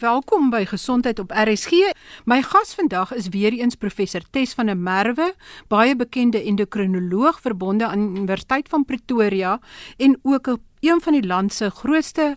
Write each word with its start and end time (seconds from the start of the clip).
Welkom 0.00 0.48
by 0.48 0.62
Gesondheid 0.64 1.18
op 1.20 1.32
RSG. 1.36 1.90
My 2.24 2.38
gas 2.42 2.72
vandag 2.74 3.10
is 3.12 3.28
weer 3.28 3.52
eens 3.52 3.76
professor 3.76 4.22
Tes 4.30 4.54
van 4.56 4.70
der 4.70 4.76
Merwe, 4.76 5.34
baie 5.68 5.96
bekende 5.96 6.40
endokrinoloog 6.40 7.40
verbonde 7.40 7.86
aan 7.86 8.16
Universiteit 8.16 8.68
van 8.68 8.84
Pretoria 8.84 9.58
en 9.96 10.18
ook 10.22 10.56
een 10.80 11.00
van 11.00 11.12
die 11.12 11.26
land 11.26 11.52
se 11.52 11.70
grootste 11.70 12.36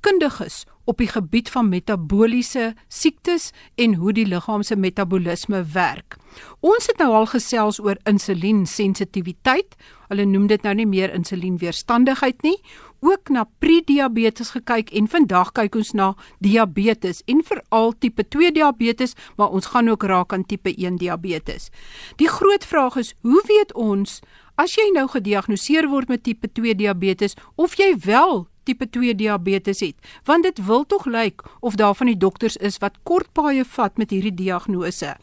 kundiges 0.00 0.64
op 0.84 0.98
die 0.98 1.08
gebied 1.08 1.50
van 1.50 1.68
metabooliese 1.68 2.74
siektes 2.88 3.50
en 3.74 3.94
hoe 3.94 4.12
die 4.12 4.26
liggaam 4.26 4.62
se 4.62 4.76
metabolisme 4.76 5.62
werk. 5.72 6.16
Ons 6.60 6.86
het 6.86 7.00
nou 7.00 7.10
al 7.12 7.26
gesels 7.26 7.80
oor 7.80 7.96
insuliensensitiwiteit. 8.08 9.76
Hulle 10.08 10.24
noem 10.24 10.46
dit 10.48 10.62
nou 10.64 10.74
nie 10.74 10.86
meer 10.88 11.12
insulienweerstandigheid 11.12 12.42
nie. 12.42 12.56
Ook 13.00 13.28
na 13.28 13.44
prediabetes 13.58 14.50
gekyk 14.50 14.90
en 14.90 15.06
vandag 15.08 15.52
kyk 15.54 15.76
ons 15.78 15.92
na 15.94 16.08
diabetes 16.42 17.22
en 17.30 17.44
veral 17.46 17.92
tipe 17.98 18.24
2 18.28 18.50
diabetes, 18.52 19.14
maar 19.36 19.54
ons 19.54 19.70
gaan 19.70 19.88
ook 19.88 20.02
raak 20.02 20.32
aan 20.32 20.46
tipe 20.46 20.74
1 20.74 20.96
diabetes. 20.98 21.70
Die 22.16 22.28
groot 22.28 22.64
vraag 22.66 22.96
is, 22.96 23.14
hoe 23.22 23.42
weet 23.46 23.72
ons 23.72 24.20
as 24.58 24.74
jy 24.74 24.88
nou 24.94 25.06
gediagnoseer 25.08 25.86
word 25.88 26.10
met 26.10 26.22
tipe 26.26 26.50
2 26.50 26.74
diabetes 26.74 27.38
of 27.54 27.76
jy 27.78 27.94
wel 28.02 28.48
tipe 28.66 28.90
2 28.90 29.14
diabetes 29.14 29.80
het, 29.80 29.96
want 30.24 30.42
dit 30.42 30.58
wil 30.66 30.84
tog 30.86 31.06
lyk 31.06 31.46
of 31.60 31.78
daar 31.78 31.94
van 31.94 32.10
die 32.10 32.18
dokters 32.18 32.56
is 32.56 32.82
wat 32.82 32.98
kort 33.02 33.30
paaie 33.32 33.64
vat 33.64 33.96
met 33.96 34.10
hierdie 34.10 34.34
diagnose. 34.34 35.14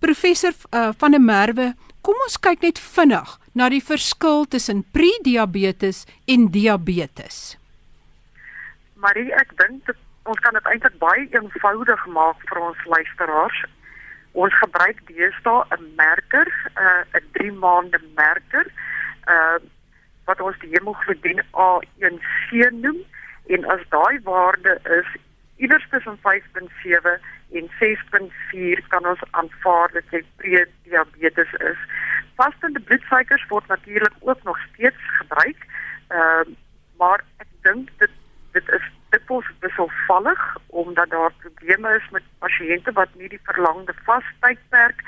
Professor 0.00 0.56
uh, 0.72 0.88
van 0.96 1.12
der 1.12 1.20
Merwe, 1.20 1.74
kom 2.00 2.16
ons 2.24 2.40
kyk 2.40 2.64
net 2.64 2.80
vinnig 2.80 3.36
na 3.52 3.68
die 3.68 3.82
verskil 3.82 4.46
tussen 4.48 4.84
prediabetes 4.92 6.04
en 6.26 6.48
diabetes. 6.54 7.58
Marie, 8.94 9.32
ek 9.34 9.56
dink 9.58 9.90
ons 10.28 10.40
kan 10.44 10.54
dit 10.54 10.66
eintlik 10.70 10.96
baie 11.02 11.26
eenvoudig 11.32 12.06
maak 12.14 12.40
vir 12.48 12.62
ons 12.62 12.86
luisteraars. 12.94 13.60
Ons 14.38 14.54
gebruik 14.62 15.00
deesdae 15.08 15.64
'n 15.74 15.94
merker, 15.96 16.46
uh, 16.76 17.02
'n 17.18 17.26
3 17.34 17.52
maande 17.52 18.00
merker. 18.14 18.66
Uh 19.26 19.58
wat 20.30 20.40
ons 20.40 20.58
die 20.62 20.70
hemoglobien 20.70 21.40
A1C 21.66 22.70
noem 22.70 23.00
en 23.54 23.64
as 23.74 23.82
daai 23.94 24.20
waarde 24.22 24.76
is 24.98 25.08
iewers 25.56 25.86
tussen 25.90 26.18
5.7 26.22 27.16
en 27.58 27.70
6.4 27.80 28.82
kan 28.92 29.06
ons 29.06 29.24
aanvaar 29.30 29.90
dat 29.96 30.14
jy 30.14 30.22
prediabetes 30.42 31.52
is. 31.72 31.80
Vastende 32.40 32.80
bloedsuikers 32.80 33.46
word 33.52 33.66
natuurlik 33.66 34.16
ook 34.20 34.42
nog 34.42 34.58
steeds 34.72 35.02
gebruik. 35.20 35.60
Ehm 36.08 36.48
uh, 36.48 36.56
maar 37.00 37.24
ek 37.40 37.48
dink 37.64 37.88
dit 37.98 38.16
dit 38.52 38.68
is 38.76 38.86
dikwels 39.14 39.48
wisselvallig 39.60 40.40
omdat 40.66 41.10
daar 41.10 41.32
probleme 41.44 41.94
is 41.96 42.08
met 42.10 42.26
pasiënte 42.38 42.92
wat 42.92 43.14
nie 43.14 43.28
die 43.28 43.44
verlangde 43.48 43.94
vastydperk 44.08 45.00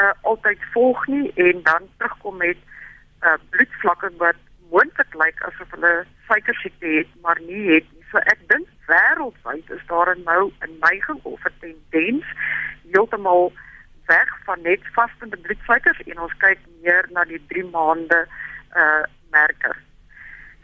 uh 0.00 0.12
altyd 0.32 0.60
volg 0.74 1.06
nie 1.06 1.32
en 1.46 1.62
dan 1.62 1.88
terugkom 1.96 2.36
met 2.36 2.60
uh 3.26 3.34
bloedvlakke 3.50 4.10
wat 4.22 4.38
moontlik 4.70 5.14
lyk 5.24 5.42
asof 5.48 5.74
hulle 5.76 5.92
suiker 6.28 6.54
siekte 6.54 6.86
het, 6.86 7.10
maar 7.24 7.40
nie 7.46 7.64
het 7.74 7.88
nie. 7.92 8.04
So 8.10 8.22
ek 8.32 8.40
dink 8.52 8.68
wêreldwyd 8.88 9.74
is 9.76 9.84
daar 9.90 10.14
nou 10.24 10.42
'n 10.48 10.78
neiging 10.86 11.20
of 11.22 11.44
'n 11.44 11.58
tendens 11.60 12.24
heeltemal 12.92 13.52
weg 14.06 14.28
van 14.44 14.62
net 14.62 14.80
vastende 14.92 15.36
bloedsuikers 15.36 16.02
en 16.02 16.20
ons 16.20 16.36
kyk 16.44 16.58
meer 16.82 17.08
na 17.10 17.24
die 17.24 17.40
3 17.48 17.64
maande 17.70 18.26
uh 18.76 19.02
merker. 19.32 19.76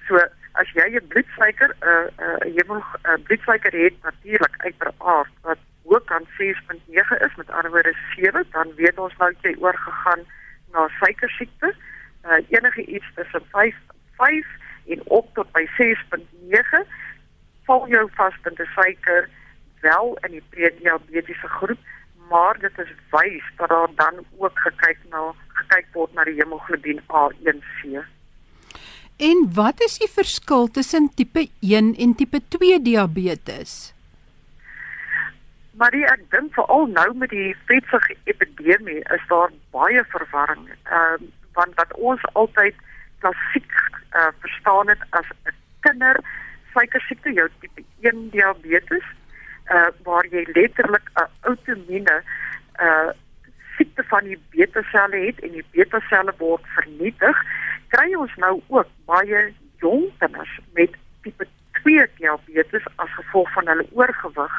So 0.06 0.20
as 0.60 0.70
jy 0.76 0.88
'n 0.96 1.08
bloedsuiker 1.08 1.70
'n 1.70 1.88
uh, 1.92 2.06
'n 2.18 2.48
uh, 2.48 2.54
hemel 2.56 2.82
uh, 2.82 3.18
bloedsuiker 3.24 3.72
het 3.72 3.96
natuurlik 4.02 4.56
uiteraard 4.56 5.32
wat 5.42 5.58
hoog 5.84 6.06
aan 6.06 6.26
6.9 6.38 7.16
is 7.26 7.34
met 7.36 7.50
ander 7.50 7.70
woorde 7.70 7.96
7 8.16 8.44
dan 8.50 8.74
weet 8.76 8.98
ons 8.98 9.16
nou 9.16 9.32
jy 9.40 9.56
oorgegaan 9.58 10.22
na 10.72 10.88
suiker 11.00 11.30
siekte. 11.30 11.74
Uh 12.24 12.40
enige 12.48 12.84
iets 12.84 13.08
tussen 13.14 13.42
5 13.50 13.76
5 14.16 14.46
en 14.86 15.00
op 15.04 15.34
tot 15.34 15.52
by 15.52 15.64
6.9 15.76 16.84
val 17.64 17.88
jou 17.88 18.08
vastende 18.14 18.66
suiker 18.74 19.28
wel 19.80 20.18
in 20.26 20.30
die 20.30 20.44
prediabetiese 20.50 21.48
groep, 21.48 21.78
maar 22.28 22.58
dit 22.58 22.78
is 22.78 22.92
wys 23.10 23.44
dat 23.56 23.68
daar 23.68 23.90
dan 23.94 24.24
ook 24.36 24.58
gekyk 24.58 24.98
na 25.10 25.32
gekyk 25.60 25.86
word 25.92 26.14
na 26.14 26.24
die 26.24 26.38
hemoglobien 26.40 27.00
A1C. 27.08 28.04
En 29.18 29.48
wat 29.54 29.80
is 29.80 29.98
die 29.98 30.10
verskil 30.10 30.68
tussen 30.70 31.10
tipe 31.14 31.48
1 31.60 31.94
en 31.98 32.14
tipe 32.14 32.40
2 32.48 32.82
diabetes? 32.82 33.92
Maar 35.78 35.94
ek 35.94 36.22
dink 36.30 36.54
veral 36.54 36.86
nou 36.90 37.08
met 37.14 37.30
die 37.30 37.54
vetsige 37.66 38.16
epidemie 38.30 39.00
is 39.14 39.24
daar 39.30 39.50
baie 39.74 40.04
verwarring. 40.14 40.68
Ehm 40.84 41.24
uh, 41.24 41.34
want 41.58 41.74
wat 41.74 41.94
ons 41.98 42.22
altyd 42.38 42.76
klassiek 43.18 43.72
uh, 44.14 44.28
verstaan 44.38 44.88
het 44.88 45.00
as 45.10 45.26
'n 45.50 45.54
kinder 45.80 46.20
suikersiekte, 46.72 47.32
jou 47.32 47.48
tipe 47.60 47.82
1 48.00 48.30
diabetes, 48.30 49.06
uh 49.70 49.88
waar 50.02 50.26
jy 50.26 50.44
letterlik 50.54 51.10
'n 51.14 51.30
outoimmune 51.40 52.22
uh 52.80 53.10
siekte 53.76 54.02
van 54.10 54.24
die 54.24 54.38
beta-selle 54.50 55.18
het 55.26 55.40
en 55.40 55.52
die 55.54 55.64
beta-selle 55.70 56.34
word 56.38 56.64
vernietig, 56.74 57.42
kry 57.94 58.14
ons 58.14 58.34
nou 58.36 58.60
ook 58.66 58.88
baie 59.06 59.54
jong 59.82 60.08
kinders 60.18 60.54
met 60.74 60.96
tipe 61.22 61.46
2 61.82 62.06
diabetes 62.18 62.86
as 62.96 63.14
gevolg 63.20 63.52
van 63.52 63.70
hulle 63.70 63.86
oorgewig. 63.92 64.54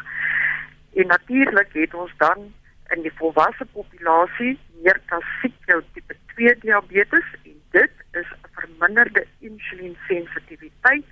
En 0.96 1.08
natuurlik 1.08 1.74
het 1.74 1.94
ons 1.94 2.14
dan 2.18 2.53
in 2.96 3.02
die 3.02 3.14
volwasse 3.19 3.66
populasie 3.74 4.58
meer 4.81 5.02
klassiek 5.12 5.56
jou 5.72 5.81
tipe 5.94 6.16
2 6.36 6.56
diabetes 6.64 7.28
en 7.44 7.58
dit 7.75 7.92
is 8.12 8.30
'n 8.31 8.53
verminderde 8.59 9.25
insuliensensitiwiteit 9.40 11.06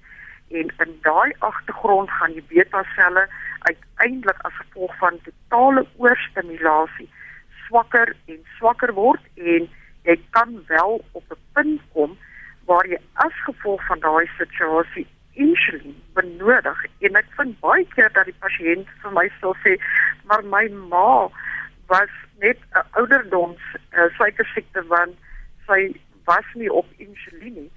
en 0.49 0.71
in 0.85 0.99
daai 1.01 1.33
agtergrond 1.39 2.09
gaan 2.09 2.31
die 2.31 2.45
beta-selle 2.47 3.27
uiteindelik 3.59 4.39
as 4.49 4.53
gevolg 4.61 4.97
van 4.97 5.19
totale 5.23 5.85
oorstimulasie 5.97 7.09
swakker 7.65 8.15
en 8.25 8.39
swakker 8.57 8.93
word 8.93 9.21
en 9.35 9.67
jy 10.07 10.15
kan 10.29 10.63
wel 10.67 11.03
op 11.11 11.23
'n 11.31 11.41
punt 11.53 11.81
kom 11.93 12.17
waar 12.65 12.87
jy 12.87 12.99
as 13.13 13.35
gevolg 13.49 13.85
van 13.87 13.99
daai 13.99 14.29
situasie 14.37 15.07
insulien 15.33 15.95
benodig 16.13 16.85
en 16.99 17.15
ek 17.15 17.29
vind 17.37 17.59
baie 17.59 17.85
keer 17.95 18.11
dat 18.13 18.25
die 18.25 18.39
pasiënt 18.45 18.87
vir 19.01 19.11
my 19.11 19.27
sê 19.63 19.75
maar 20.27 20.43
my 20.43 20.67
ma 20.93 21.29
was 21.87 22.13
net 22.39 22.57
'n 22.73 22.85
ouderdoms 22.91 23.63
uh, 23.75 24.09
suikersiekte 24.17 24.83
want 24.87 25.15
sy 25.67 25.95
was 26.25 26.47
nie 26.53 26.71
op 26.71 26.87
insulien 26.97 27.53
nie. 27.53 27.71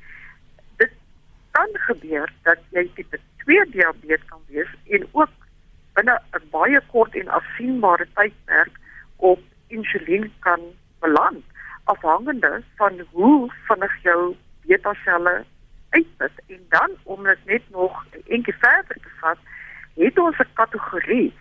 Kan 1.50 1.68
gebeur 1.72 2.32
dat 2.42 2.58
jy 2.70 2.90
tipe 2.94 3.18
2 3.44 3.70
diabetes 3.70 4.24
kan 4.26 4.40
wees 4.48 4.68
en 4.88 5.06
ook 5.12 5.30
binne 5.94 6.20
'n 6.38 6.48
baie 6.50 6.80
kort 6.92 7.14
en 7.14 7.28
afsienbare 7.28 8.06
tydperk 8.14 8.74
op 9.16 9.40
insulien 9.68 10.32
kan 10.40 10.60
beland 11.00 11.44
afhangende 11.84 12.62
van 12.76 13.00
hoe 13.10 13.52
vinnig 13.66 14.02
jou 14.02 14.36
beta-selle 14.62 15.44
uitput. 15.90 16.32
En 16.46 16.62
dan 16.68 16.90
om 17.02 17.22
dit 17.22 17.38
net 17.44 17.62
nog 17.70 18.06
eendag 18.26 18.58
verder 18.58 18.96
te 19.02 19.12
vat, 19.20 19.38
het 19.94 20.18
ons 20.18 20.38
'n 20.38 20.52
kategorie 20.52 21.34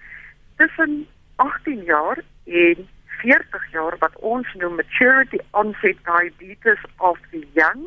tussen 0.56 1.08
18 1.36 1.84
jaar 1.84 2.18
en 2.46 2.88
40 3.06 3.72
jaar 3.72 3.96
wat 4.00 4.16
ons 4.16 4.54
noem 4.54 4.76
maturity 4.76 5.38
onset 5.52 5.98
diabetes 6.04 6.82
of 6.98 7.20
the 7.32 7.48
young 7.54 7.84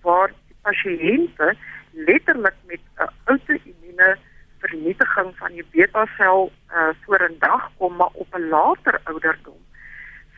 waar 0.00 0.30
pasiënte 0.62 1.54
letterlik 1.92 2.58
met 2.66 2.80
'n 2.98 3.10
outoimmune 3.24 4.16
vernietiging 4.58 5.36
van 5.36 5.52
die 5.52 5.66
beta-sel 5.70 6.52
uh, 6.70 6.88
voor 7.04 7.22
'n 7.28 7.36
dag 7.38 7.70
kom 7.76 7.96
maar 7.96 8.14
op 8.24 8.34
'n 8.34 8.48
later 8.48 9.00
ouderdom. 9.04 9.60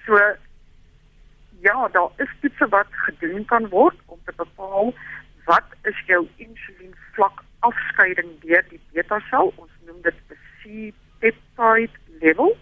So 0.06 0.18
ja, 1.60 1.88
daar 1.88 2.10
is 2.16 2.30
toetse 2.40 2.68
wat 2.68 2.90
gedoen 2.90 3.44
kan 3.44 3.68
word 3.68 3.96
om 4.06 4.18
te 4.24 4.32
bepaal 4.36 4.94
wat 5.44 5.68
is 5.82 6.02
jou 6.06 6.28
insulienvlak 6.36 7.42
afskeiding 7.58 8.40
deur 8.40 8.64
die 8.68 8.80
beta-sel. 8.92 9.52
Ons 9.56 9.70
noem 9.86 10.00
dit 10.02 10.14
C-peptide 10.60 11.96
level 12.20 12.56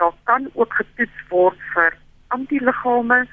daar 0.00 0.14
kan 0.22 0.50
ook 0.52 0.72
getoets 0.72 1.20
word 1.28 1.60
vir 1.74 1.96
antiliggame 2.28 3.26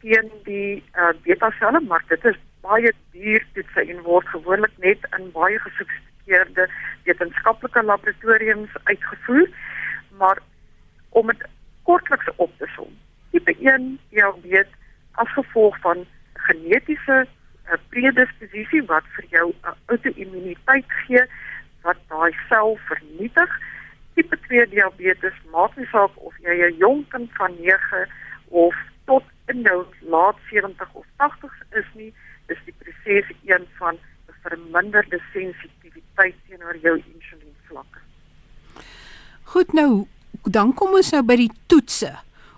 teen 0.00 0.28
die 0.44 0.82
uh, 0.92 1.12
beta-selle, 1.24 1.80
maar 1.80 2.04
dit 2.08 2.24
is 2.24 2.36
baie 2.60 2.92
duur 3.12 3.44
toetse 3.54 3.80
en 3.86 4.02
word 4.02 4.26
gewoonlik 4.28 4.76
net 4.78 5.06
in 5.18 5.30
baie 5.32 5.58
gesofistikeerde 5.58 6.68
wetenskaplike 7.04 7.82
laboratoriums 7.82 8.70
uitgevoer. 8.84 9.48
Maar 10.18 10.38
om 11.08 11.26
dit 11.26 11.44
kortliks 11.82 12.28
op 12.36 12.52
te 12.58 12.68
som, 12.76 12.90
tipe 13.30 13.56
1 13.58 13.98
diabetes 14.10 14.76
as 15.12 15.32
gevolg 15.36 15.78
van 15.80 16.04
genetiese 16.32 17.26
uh, 17.26 17.78
predisposisie 17.88 18.82
wat 18.92 19.06
vir 19.16 19.26
jou 19.36 19.46
'n 19.50 19.74
auto-immuniteit 19.86 20.88
gee 21.04 21.24
wat 21.82 21.98
daai 22.08 22.32
sel 22.48 22.78
vernietig. 22.88 23.50
Tipe 24.14 24.38
2 24.46 24.66
diabetes 24.68 25.36
maak 25.50 25.76
nie 25.76 25.86
saak 25.92 26.14
of 26.16 26.34
jy 26.46 26.54
'n 26.68 26.76
jong 26.76 27.04
kind 27.08 27.30
van 27.40 27.54
9 27.60 28.08
of 28.48 28.74
tot 29.04 29.24
in 29.46 29.62
jou 29.62 29.86
laat 30.00 30.36
70 30.50 30.88
of 30.92 31.06
80 31.16 31.52
is 31.70 31.88
nie, 31.94 32.14
is 32.50 32.60
die 32.66 32.74
proses 32.78 33.30
een 33.46 33.66
van 33.78 33.94
'n 33.94 34.34
verminderde 34.42 35.20
sensitiwiteit 35.32 36.36
teenoor 36.48 36.76
jou 36.76 36.96
insulienvlakke. 36.96 38.00
Goed 39.42 39.72
nou, 39.72 40.06
dan 40.44 40.74
kom 40.74 40.94
ons 40.94 41.10
nou 41.10 41.22
by 41.22 41.36
die 41.36 41.52
toetse. 41.66 42.12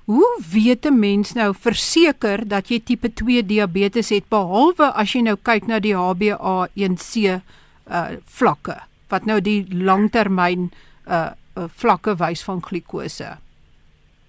Hoe 0.04 0.42
weet 0.52 0.84
'n 0.86 0.98
mens 0.98 1.32
nou 1.32 1.54
verseker 1.54 2.48
dat 2.48 2.68
jy 2.68 2.80
tipe 2.80 3.12
2 3.12 3.46
diabetes 3.46 4.08
het 4.08 4.28
behalwe 4.28 4.92
as 4.92 5.12
jy 5.12 5.22
nou 5.22 5.36
kyk 5.36 5.66
na 5.66 5.78
die 5.78 5.94
HbA1c 5.94 7.40
uh 7.86 8.08
vlakke 8.24 8.76
wat 9.08 9.24
nou 9.24 9.40
die 9.40 9.66
langtermyn 9.68 10.70
uh, 11.06 11.30
uh 11.56 11.68
vlakke 11.68 12.16
wys 12.16 12.42
van 12.42 12.62
glikose? 12.62 13.38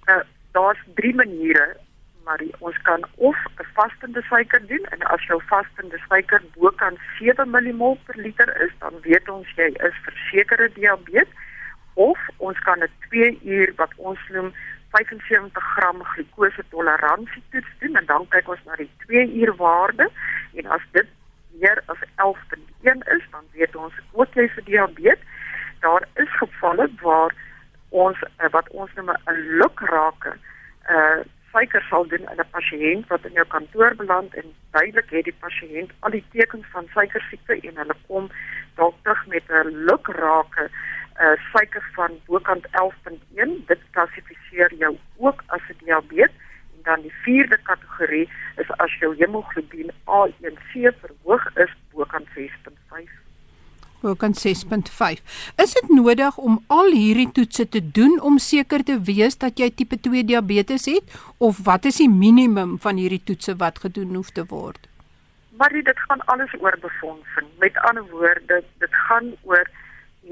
Uh, 0.07 0.24
Daar's 0.51 0.77
drie 0.95 1.15
maniere 1.15 1.77
maar 2.24 2.42
ons 2.60 2.81
kan 2.81 3.06
of 3.16 3.38
'n 3.60 3.66
vastende 3.74 4.22
suiker 4.22 4.68
doen 4.68 4.86
en 4.90 5.02
as 5.02 5.24
jou 5.25 5.42
vastende 5.46 5.98
suiker 6.08 6.42
bo 6.56 6.72
kan 6.75 6.98
7 7.20 7.50
mmol 7.50 7.98
per 8.06 8.18
liter 8.18 8.62
is, 8.62 8.72
dan 8.80 8.94
weet 9.02 9.30
ons 9.30 9.48
jy 9.56 9.70
is 9.88 9.96
versekerde 10.04 10.70
diabetes 10.74 11.34
of 11.94 12.20
ons 12.38 12.60
kan 12.60 12.80
'n 12.80 12.92
2 13.10 13.40
uur 13.44 13.74
wat 13.75 13.92
ons 13.96 14.20
noem 14.30 14.54
75 14.90 15.64
gram 15.75 16.04
glikose 16.04 16.64
toleransie 16.70 17.44
toets 17.50 17.74
doen 17.80 17.96
en 17.96 18.06
dan 18.06 18.28
kyk 18.28 18.48
ons 18.48 18.64
na 18.66 18.75
die 18.75 18.92
2 18.98 19.34
uur 19.42 19.56
waarde 19.56 20.10
en 20.54 20.66
as 20.66 20.81
dit 20.92 21.08
meer 21.60 21.84
as 21.86 21.98
11.1 22.16 23.02
is 23.16 23.24
dan 23.31 23.46
weet 23.52 23.75
ons 23.75 23.94
ook 24.12 24.34
jy 24.34 24.48
vir 24.56 24.64
diabetes. 24.64 25.25
Daar 25.80 26.08
is 26.14 26.38
gevalle 26.40 26.90
waar 27.02 27.36
ons 27.90 28.18
eh, 28.38 28.50
wat 28.52 28.70
ons 28.70 28.94
noem 28.96 29.10
'n 29.12 29.40
lukrake 29.62 30.38
uh 30.90 31.22
suiker 31.54 31.86
sal 31.90 32.08
doen 32.12 32.26
in 32.32 32.40
'n 32.42 32.52
pasiënt 32.58 33.08
wat 33.14 33.26
in 33.26 33.38
jou 33.40 33.48
kantoor 33.48 33.96
beland 33.96 34.34
en 34.34 34.48
duidelik 34.72 35.10
het 35.10 35.26
die 35.30 35.40
pasiënt 35.46 35.92
al 36.00 36.12
die 36.12 36.26
tekens 36.32 36.66
van 36.76 36.88
suiker 36.94 37.24
siekte 37.30 37.54
en 37.70 37.78
hulle 37.82 37.98
kom 38.08 38.30
dalk 38.76 38.96
terug 39.02 39.26
met 39.28 39.44
'n 39.50 39.86
lukrake 39.88 40.70
uh 41.24 41.36
suiker 41.52 41.86
van 41.96 42.12
bokant 42.26 42.66
11.1 42.82 43.52
dit 43.68 43.82
klassifiseer 43.92 44.74
jou 44.74 44.98
ook 45.18 45.44
as 45.48 45.62
'n 45.70 45.86
diabetes. 45.86 46.36
En 46.76 46.82
dan 46.84 47.02
die 47.02 47.14
vierde 47.24 47.60
kategorie 47.64 48.30
is 48.56 48.72
as 48.72 48.94
jou 49.00 49.16
hemoglobien 49.18 49.92
A1C 50.06 50.72
verhoog 51.02 51.56
is 51.56 51.74
bokant 51.92 52.28
6.5 52.36 53.23
bokant 54.04 54.40
6.5 54.40 55.22
is 55.64 55.74
dit 55.78 55.92
nodig 55.96 56.38
om 56.38 56.60
al 56.68 56.92
hierdie 56.92 57.30
toetse 57.32 57.66
te 57.76 57.82
doen 57.98 58.20
om 58.22 58.40
seker 58.46 58.84
te 58.84 58.98
wees 59.10 59.38
dat 59.40 59.60
jy 59.60 59.70
tipe 59.72 60.00
2 60.08 60.24
diabetes 60.28 60.88
het? 60.92 61.16
Of 61.38 61.64
wat 61.68 61.88
is 61.90 62.02
die 62.04 62.10
minimum 62.12 62.76
van 62.84 63.00
hierdie 63.02 63.24
toetse 63.24 63.56
wat 63.62 63.80
gedoen 63.86 64.16
hoef 64.16 64.34
te 64.36 64.46
word? 64.50 64.90
Maar 65.58 65.74
dit 65.74 66.00
gaan 66.08 66.22
alles 66.34 66.54
oor 66.60 66.78
befondsing. 66.82 67.48
Met 67.60 67.78
ander 67.90 68.06
woorde 68.12 68.64
dit 68.84 69.00
gaan 69.08 69.32
oor 69.44 69.66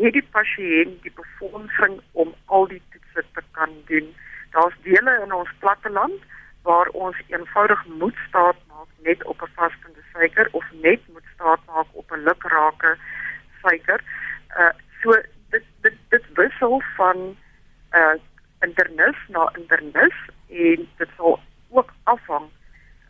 het 0.02 0.14
die 0.14 0.28
pasiënt 0.36 1.02
die 1.06 1.14
befondsing 1.16 2.00
om 2.12 2.34
al 2.46 2.68
die 2.68 2.82
toetse 2.92 3.24
te 3.36 3.44
kan 3.58 3.74
doen. 3.88 4.08
Daar's 4.52 4.76
dele 4.84 5.20
in 5.26 5.34
ons 5.34 5.52
platteland 5.60 6.20
waar 6.68 6.88
ons 6.88 7.18
eenvoudig 7.28 7.86
moet 8.00 8.18
staat 8.28 8.58
maak 8.68 8.90
net 9.04 9.24
op 9.24 9.42
'n 9.42 9.56
vastende 9.56 10.04
suiker 10.14 10.48
of 10.52 10.66
net 10.82 11.02
moet 11.14 11.28
staat 11.34 11.60
maak 11.66 11.88
op 11.92 12.12
'n 12.12 12.24
lukrake 12.28 12.98
suiker. 13.62 14.04
Uh 14.58 14.72
so 15.02 15.16
dit 15.50 15.64
dit 15.82 15.98
dit 16.10 16.26
wissel 16.40 16.82
van 16.96 17.38
uh 17.94 18.16
internis 18.62 19.18
na 19.28 19.50
internis 19.58 20.18
en 20.50 20.88
dit 20.98 21.10
sal 21.18 21.40
ook 21.70 21.94
afhang 22.04 22.50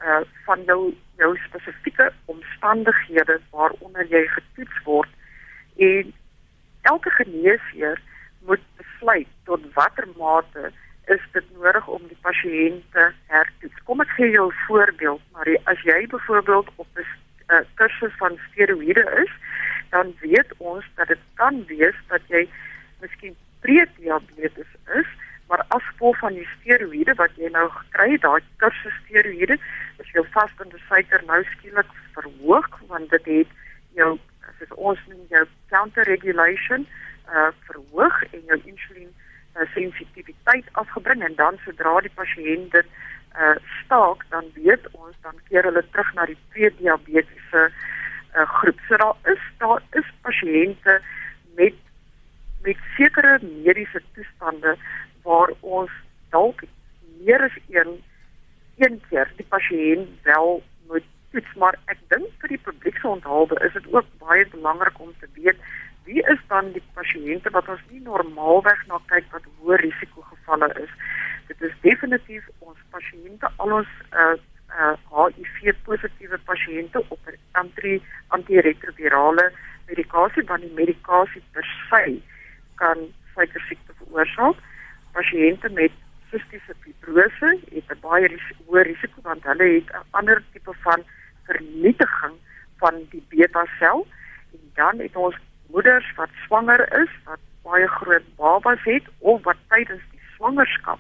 uh 0.03 0.21
van 0.45 0.63
jou 0.65 0.94
jou 1.18 1.38
spesifieke 1.48 2.12
omstandighede 2.25 3.39
waaronder 3.50 4.07
jy 4.09 4.24
getoets 4.27 4.83
word 4.83 5.09
en 5.77 6.13
elke 6.81 7.09
geneesheer 7.09 8.01
moet 8.45 8.63
besluit 8.77 9.27
tot 9.44 9.74
watter 9.74 10.07
mate 10.18 10.71
is 11.06 11.24
dit 11.31 11.45
nodig 11.57 11.88
om 11.88 12.01
die 12.07 12.18
pasiënt 12.21 12.83
te 12.95 13.07
hertoets. 13.33 13.83
Kom 13.86 14.01
ek 14.04 14.13
gee 14.18 14.30
jou 14.31 14.47
'n 14.50 14.59
voorbeeld, 14.68 15.21
Marie, 15.33 15.59
as 15.65 15.81
jy 15.81 16.07
byvoorbeeld 16.07 16.69
op 16.75 16.88
'n 16.95 17.06
uh, 17.47 17.62
kursus 17.74 18.13
van 18.18 18.39
steroïde 18.50 19.06
is, 19.24 19.31
dan 20.01 20.13
weet 20.25 20.53
ons 20.57 20.86
dat 20.98 21.13
dit 21.13 21.25
kan 21.42 21.63
wees 21.69 21.98
dat 22.09 22.25
jy 22.33 22.48
miskien 23.01 23.38
prediabetes 23.62 24.71
is, 24.98 25.09
maar 25.48 25.62
as 25.75 25.86
gevolg 25.92 26.18
van 26.24 26.33
die 26.33 26.48
steroïde 26.56 27.13
wat 27.19 27.38
jy 27.38 27.50
nou 27.53 27.68
gekry 27.75 28.15
het, 28.15 28.25
daai 28.25 28.42
kursus 28.63 28.98
steroïde, 29.06 29.57
is 30.01 30.12
jou 30.15 30.25
vastende 30.33 30.80
suiker 30.88 31.24
nou 31.30 31.42
skielik 31.53 31.89
verhoog 32.15 32.69
want 32.89 33.13
dit 33.13 33.31
het 33.36 33.57
jou 34.00 34.12
soos 34.57 34.74
ons 34.89 35.01
noem 35.12 35.25
jou 35.36 35.45
counter 35.74 36.07
regulation 36.09 36.88
uh 37.31 37.50
verhoog 37.68 38.18
en 38.31 38.42
jou 38.50 38.57
insulien 38.74 39.09
uh, 39.12 39.68
sensitiwiteit 39.75 40.68
afgebring 40.81 41.24
en 41.27 41.36
dan 41.39 41.59
sodra 41.65 42.00
die 42.06 42.13
pasiënt 42.18 42.71
dit 42.77 42.92
uh 43.45 43.56
staak 43.80 44.25
dan 44.33 44.50
weet 44.57 44.88
ons 44.92 45.15
dan 45.27 45.38
keer 45.50 45.68
hulle 45.69 45.83
terug 45.92 46.13
na 46.18 46.27
die 46.31 46.39
pre-diabetiese 46.54 47.68
uh 47.68 48.47
groep. 48.57 48.80
So 48.88 48.97
daar 48.97 49.15
pasiënte 50.42 51.02
met 51.56 51.74
met 52.64 52.78
sekere 52.96 53.40
mediese 53.42 54.02
toestande 54.14 54.76
waar 55.24 55.50
ons 55.62 55.92
dalk 56.30 56.62
meer 57.26 57.42
as 57.42 57.58
een 57.70 58.04
een 58.78 59.02
keer 59.10 59.32
die 59.38 59.46
pasiënt 59.50 60.10
wel 60.24 60.62
moet 60.88 61.06
toets 61.32 61.54
maar 61.56 61.78
ek 61.86 61.98
dink 62.10 62.30
vir 62.42 62.50
die 62.50 62.64
publiek 62.68 62.98
se 62.98 63.08
onthaalde 63.08 63.58
is 63.66 63.74
dit 63.74 63.94
ook 63.94 64.06
baie 64.20 64.46
belangrik 64.54 65.00
om 65.00 65.14
te 65.20 65.28
weet 65.34 65.58
wie 66.06 66.22
is 66.34 66.40
dan 66.48 66.72
die 66.72 66.84
pasiënte 66.94 67.50
wat 67.50 67.68
ons 67.68 67.82
nie 67.90 68.02
normaalweg 68.02 68.86
na 68.88 69.02
kyk 69.14 69.26
wat 69.32 69.50
hoë 69.62 69.82
risiko 69.82 70.22
gevalle 70.30 70.70
is 70.84 70.94
dit 71.50 71.68
is 71.70 71.76
definitief 71.82 72.48
ons 72.60 72.78
pasiënte 72.94 73.50
al 73.58 73.78
ons 73.82 73.92
uh, 74.14 74.38
uh 74.72 74.96
HIV 75.12 75.74
positiewe 75.84 76.38
pasiënte 76.46 77.02
op 77.10 77.34
anti 77.52 77.98
antiretrovirale 78.28 79.50
medikasie 79.92 80.44
want 80.50 80.66
die 80.66 80.76
medikasie 80.78 81.42
per 81.56 81.66
se 81.90 82.04
kan 82.81 83.08
suiker 83.34 83.64
siekte 83.68 83.96
veroorsaak 84.00 84.62
pasiënte 85.52 85.74
met 85.76 85.92
sistiese 86.31 86.74
fibrose 86.84 87.60
het 87.72 87.92
'n 87.92 88.00
baie 88.02 88.28
hoë 88.68 88.84
risiko 88.84 89.22
want 89.24 89.44
hulle 89.44 89.68
het 89.76 89.90
'n 89.92 90.06
ander 90.12 90.44
tipe 90.54 90.74
van 90.84 91.04
vernietiging 91.46 92.36
van 92.80 92.96
die 93.10 93.24
beta 93.30 93.66
sel. 93.80 94.08
En 94.54 94.72
dan 94.76 95.00
het 95.00 95.16
ons 95.16 95.36
moeders 95.68 96.14
wat 96.16 96.30
swanger 96.46 96.81
is 97.02 97.10
wat 97.26 97.40
baie 97.64 97.88
groot 97.88 98.36
babas 98.36 98.84
het 98.84 99.04
of 99.20 99.44
wat 99.44 99.58
tydens 99.68 100.02
die 100.12 100.22
swangerskap 100.36 101.00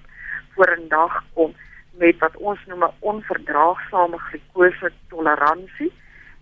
voor 0.53 0.77
'n 0.77 0.87
dag 0.87 1.23
kom 1.33 1.55
met 1.97 2.19
wat 2.19 2.37
ons 2.37 2.59
noem 2.65 2.83
'n 2.83 2.95
onverdraagsame 2.99 4.17
glikose 4.17 4.91
toleransie. 5.09 5.91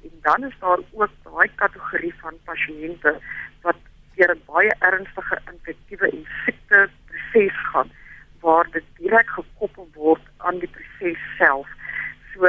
En 0.04 0.12
dan 0.22 0.44
is 0.44 0.56
daar 0.60 0.80
ook 0.92 1.12
daai 1.24 1.50
kategorie 1.56 2.13
van 2.22 2.34
pasiënte 2.44 3.20
wat 3.62 3.78
deur 4.16 4.36
'n 4.36 4.42
baie 4.46 4.75
ernstige 4.80 5.38
infektiewe 5.51 6.10
en 6.10 6.25
siekte 6.46 6.89
proses 7.31 7.57
gaan 7.71 7.91
waar 8.39 8.67
dit 8.71 8.83
direk 8.98 9.29
gekoppel 9.29 9.88
word 9.93 10.21
aan 10.38 10.59
die 10.59 10.69
proses 10.69 11.19
self. 11.38 11.67
So 12.33 12.48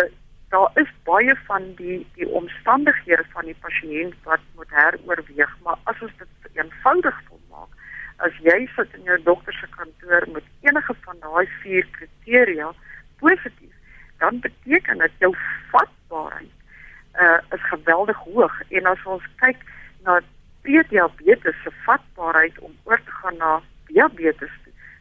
daar 0.48 0.70
is 0.74 0.90
baie 1.04 1.36
van 1.46 1.74
die 1.74 2.06
die 2.14 2.28
omstandighede 2.28 3.24
van 3.32 3.44
die 3.44 3.56
pasiënt 3.60 4.14
wat 4.24 4.40
moet 4.54 4.70
heroorweeg, 4.70 5.56
maar 5.64 5.78
as 5.84 6.00
ons 6.00 6.14
dit 6.18 6.56
eenvoudig 6.58 7.20
wil 7.28 7.40
maak, 7.50 7.74
as 8.16 8.34
jy 8.46 8.66
sit 8.76 8.94
in 8.98 9.06
jou 9.06 9.18
dokter 9.22 9.54
se 9.54 9.66
kantoor 9.76 10.26
met 10.32 10.46
enige 10.66 10.96
van 11.04 11.20
daai 11.20 11.46
vier 11.62 11.86
kriteria 11.98 12.72
positief, 13.18 13.74
dan 14.18 14.40
beteken 14.40 14.98
dit 14.98 15.12
jou 15.18 15.34
vatbaarheid 15.70 16.56
uh 17.20 17.38
is 17.54 17.62
geweldig 17.68 18.16
hoog 18.16 18.60
en 18.68 18.86
as 18.86 19.00
ons 19.04 19.24
kyk 19.42 19.62
na 20.06 20.20
prediabetes 20.62 21.62
se 21.64 21.70
vatbaarheid 21.86 22.58
om 22.58 22.74
oor 22.84 23.00
te 23.04 23.10
gaan 23.22 23.36
na 23.36 23.62
diabetes, 23.86 24.52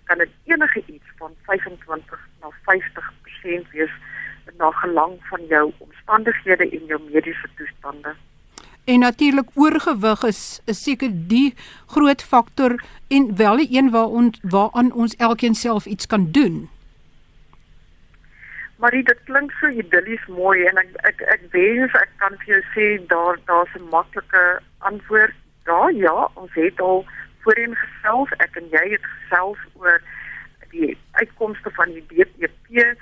kan 0.09 0.17
dit 0.17 0.29
enige 0.43 0.83
iets 0.85 1.09
van 1.17 1.35
25 1.45 2.29
na 2.41 2.49
50% 2.69 3.69
wees 3.71 3.93
na 4.99 5.05
gelang 5.05 5.19
van 5.29 5.45
jou 5.47 5.71
omstandighede 5.77 6.69
en 6.69 6.85
jou 6.85 6.99
mediese 7.11 7.47
toestande. 7.55 8.15
En 8.85 8.99
natuurlik 8.99 9.49
oorgewig 9.53 10.23
is 10.23 10.61
is 10.65 10.83
seker 10.83 11.09
die 11.11 11.53
groot 11.87 12.23
faktor 12.23 12.83
en 13.07 13.35
wel 13.35 13.57
die 13.57 13.77
een 13.77 13.91
waar 13.91 14.07
ons 14.07 14.39
waaraan 14.41 14.91
ons 14.91 15.15
elkeen 15.15 15.55
self 15.55 15.85
iets 15.85 16.07
kan 16.07 16.31
doen. 16.31 16.69
Maar 18.77 18.91
dit 18.91 19.19
klink 19.23 19.51
so 19.51 19.67
idillies 19.67 20.25
mooi 20.27 20.65
en 20.65 20.77
ek 20.77 20.89
ek 21.03 21.21
ek 21.21 21.41
wens 21.51 21.93
ek 21.93 22.09
kan 22.17 22.37
vir 22.37 22.55
jou 22.55 22.63
sê 22.75 23.07
daar 23.07 23.39
daar's 23.45 23.75
'n 23.75 23.89
maklike 23.89 24.61
antwoord. 24.77 25.35
vrae. 25.63 25.95
Ja, 25.95 26.29
ons 26.33 26.53
het 26.53 26.81
al 26.81 27.05
voorheen 27.41 27.75
gesels, 27.75 28.29
ek 28.37 28.55
en 28.55 28.67
jy 28.71 28.89
het 28.91 29.05
gesels 29.05 29.57
oor 29.73 30.01
die 30.71 30.97
uitkomste 31.11 31.69
van 31.71 31.93
die 31.93 32.05
BPP 32.07 32.97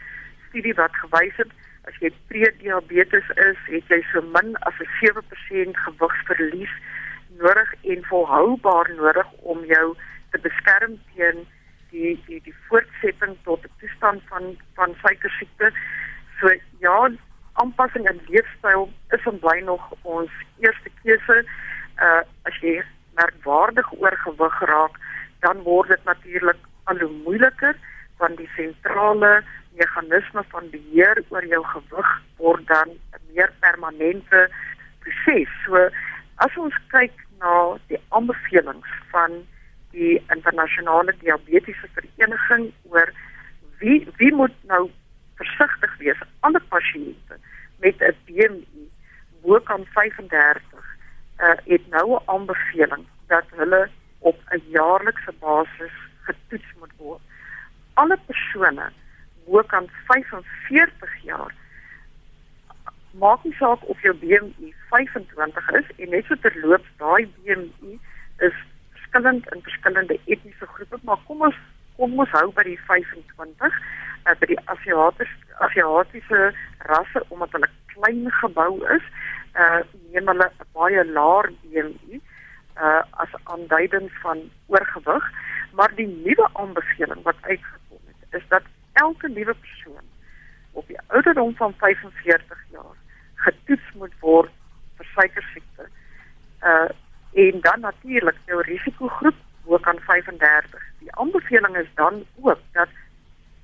studie 0.50 0.74
wat 0.74 0.92
gewys 0.96 1.36
het 1.36 1.52
as 1.88 1.96
jy 2.04 2.12
prediabetes 2.32 3.28
is, 3.50 3.60
het 3.72 3.92
jy 3.94 4.02
so 4.12 4.22
min 4.22 4.56
as 4.70 4.80
'n 4.84 4.90
7% 5.00 5.78
gewigsverlies 5.86 6.74
nodig 7.40 7.74
en 7.94 8.04
volhoubaar 8.12 8.90
nodig 8.96 9.30
om 9.54 9.64
jou 9.66 9.96
te 10.32 10.40
beskerm 10.48 11.00
teen 11.16 11.46
die 11.92 12.14
die 12.28 12.42
die 12.44 12.56
voortsetting 12.68 13.38
tot 13.44 13.64
'n 13.64 13.74
toestand 13.80 14.22
van 14.30 14.58
van 14.76 14.96
suikersiekte. 15.04 15.72
So 16.40 16.52
ja, 16.80 17.10
aanpassing 17.54 18.10
in 18.10 18.22
leefstyl 18.28 18.90
is 19.10 19.26
en 19.26 19.40
bly 19.40 19.60
nog 19.60 19.94
ons 20.02 20.32
eerste 20.60 20.90
keuse. 21.04 21.46
Uh 22.00 22.22
as 22.44 22.58
jy 22.62 22.84
merkwaardig 23.16 23.92
oorgewig 23.92 24.60
raak, 24.60 24.96
dan 25.40 25.62
word 25.64 25.88
dit 25.88 26.04
natuurlik 26.04 26.60
al 26.84 27.00
hoe 27.00 27.12
moeiliker 27.24 27.76
want 28.18 28.38
die 28.38 28.50
sentrale 28.56 29.44
meganisme 29.78 30.44
van 30.54 30.70
beheer 30.70 31.24
oor 31.30 31.46
jou 31.46 31.64
gewig 31.74 32.12
word 32.38 32.68
dan 32.68 32.90
'n 32.90 33.24
meer 33.34 33.52
permanente 33.60 34.50
proses. 35.00 35.50
So 35.66 35.90
as 36.36 36.58
ons 36.58 36.76
kyk 36.94 37.14
na 37.40 37.78
die 37.88 38.00
aanbevelings 38.10 38.92
van 39.12 39.46
die 39.92 40.22
internasionale 40.34 41.14
diabetiese 41.22 41.88
vereniging 41.96 42.72
oor 42.92 43.14
wie 43.80 44.08
wie 44.18 44.34
moet 44.34 44.58
nou 44.72 44.90
versigtig 45.40 45.98
wees 45.98 46.22
alle 46.40 46.62
pasiënte 46.74 47.38
met 47.84 48.02
'n 48.02 48.16
BMI 48.26 48.90
bo 49.42 49.60
kan 49.60 49.86
35 49.94 50.98
uh, 51.40 51.58
het 51.72 51.90
nou 51.90 52.08
'n 52.14 52.24
aanbeveling 52.26 53.06
dat 53.28 53.46
hulle 53.60 53.90
op 54.20 54.38
'n 54.50 54.64
jaarlikse 54.68 55.34
basis 55.40 55.96
getoets 56.28 56.72
moet 56.80 56.96
word 56.98 57.22
alle 57.94 58.18
persone 58.26 58.92
bo 59.48 59.64
kan 59.74 59.90
45 60.12 61.16
jaar 61.24 61.54
maak 63.18 63.44
nie 63.44 63.56
saak 63.60 63.84
of 63.90 64.02
jou 64.06 64.14
BMI 64.22 64.74
25 64.90 65.70
is 65.80 65.88
en 65.98 66.12
net 66.14 66.28
so 66.28 66.36
terloops 66.44 66.92
daai 67.02 67.26
BMI 67.38 67.98
is 68.48 68.58
verskillend 68.94 69.48
in 69.56 69.64
verskillende 69.70 70.20
etniese 70.26 70.70
groepe 70.76 71.00
maar 71.10 71.24
kom 71.30 71.42
ons 71.50 71.58
kom 71.98 72.20
ons 72.20 72.36
hou 72.38 72.52
by 72.60 72.66
die 72.68 72.80
25 72.90 73.66
uh, 73.66 73.72
eh, 74.28 74.36
by 74.42 74.52
die 74.52 74.60
Asiatiese 74.76 75.58
Asiatiese 75.68 76.42
rasse 76.92 77.24
omdat 77.30 77.58
hulle 77.58 77.72
klein 77.94 78.28
gebou 78.42 78.72
is 78.98 79.12
uh 79.58 79.82
neem 80.14 80.30
hulle 80.34 80.50
'n 80.50 80.72
baie 80.78 81.06
laer 81.18 81.50
BMI 81.64 82.22
uh 82.78 83.02
as 83.24 83.34
aanduiding 83.44 84.12
van 84.22 84.44
oorgewig 84.68 85.32
maar 85.80 85.96
die 85.96 86.08
nuwe 86.08 86.50
aanbeveling 86.54 87.24
wat 87.24 87.42
uitgekom 87.42 88.04
het 88.12 88.42
is 88.42 88.48
dat 88.54 88.64
elke 88.94 89.28
nuwe 89.28 89.56
persoon 89.66 90.06
op 90.72 90.88
die 90.88 91.00
ouderdom 91.48 91.56
van 91.56 91.74
45 91.78 92.66
jaar 92.72 92.96
getoets 93.36 93.94
moet 93.94 94.14
word 94.20 94.52
vir 94.98 95.06
suikersiekte. 95.16 95.90
Uh 96.64 96.90
en 97.38 97.60
dan 97.62 97.80
natuurlik 97.80 98.38
jou 98.46 98.62
risikogroep 98.62 99.36
hoe 99.64 99.80
kan 99.80 100.00
35. 100.00 100.82
Die 101.00 101.16
aanbeveling 101.16 101.78
is 101.78 101.90
dan 101.96 102.26
ook 102.42 102.60
dat 102.72 102.90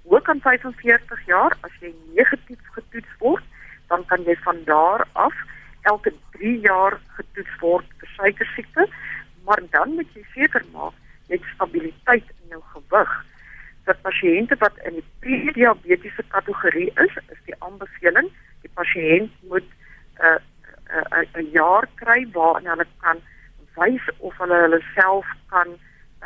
hoe 0.02 0.22
kan 0.22 0.40
45 0.42 1.26
jaar 1.26 1.58
as 1.62 1.72
jy 1.80 1.94
negatief 2.14 2.60
getoets 2.76 3.16
word, 3.20 3.44
dan 3.88 4.06
kan 4.06 4.22
jy 4.24 4.36
van 4.44 4.58
daar 4.66 5.08
af 5.12 5.34
elke 5.82 6.14
3 6.32 6.60
jaar 6.60 7.00
getoets 7.16 7.56
word 7.60 7.86
vir 7.98 8.10
suikersiekte, 8.16 8.88
maar 9.44 9.62
dan 9.70 9.96
moet 9.96 10.14
jy 10.14 10.26
seker 10.36 10.66
maak 10.72 10.94
jy 11.28 11.40
het 11.40 11.50
stabiliteit 11.56 12.30
in 12.44 12.54
jou 12.54 12.62
gewig 12.76 13.14
vir 13.88 13.98
pasiënte 14.04 14.60
wat 14.60 14.78
in 14.86 15.02
prediabetiese 15.64 16.24
kategorie 16.28 16.92
is, 16.96 17.12
is 17.32 17.40
die 17.46 17.56
aanbeveling 17.60 18.30
die 18.64 18.72
pasiënt 18.76 19.32
moet 19.50 19.64
'n 19.64 20.26
uh, 20.26 20.40
'n 21.00 21.24
uh, 21.24 21.42
'n 21.42 21.52
jaar 21.52 21.88
kry 21.96 22.28
waarin 22.34 22.68
hulle 22.68 22.88
kan 23.00 23.18
wys 23.76 24.06
of 24.20 24.38
hulle 24.38 24.58
hulle 24.66 24.82
self 24.96 25.26
kan 25.48 25.68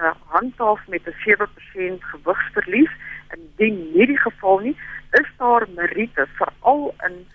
uh, 0.01 0.13
handhaaf 0.33 0.81
met 0.87 1.05
'n 1.07 1.15
7% 1.25 2.03
gewigsverlies 2.13 2.93
en 3.29 3.39
indien 3.39 3.77
nie 3.93 4.07
die 4.07 4.17
geval 4.17 4.59
nie, 4.59 4.77
is 5.21 5.29
daar 5.37 5.65
meriete 5.75 6.27
veral 6.37 6.95
in 7.07 7.27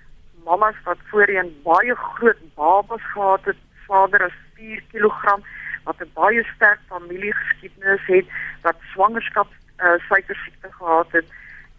mammas 0.45 0.79
wat 0.85 0.99
voorheen 1.11 1.51
baie 1.63 1.95
groot 1.95 2.43
babas 2.55 3.05
gehad 3.15 3.45
het, 3.45 3.61
vader 3.87 4.25
as 4.25 4.37
4 4.55 4.83
kg 4.93 5.39
wat 5.85 6.01
'n 6.01 6.11
baie 6.15 6.43
sterk 6.55 6.81
familiegeskiedenis 6.89 8.07
het, 8.07 8.27
wat 8.63 8.77
swangerskap 8.93 9.49
uh, 9.79 9.95
suikersiekte 10.09 10.69
gehad 10.73 11.11
het, 11.13 11.27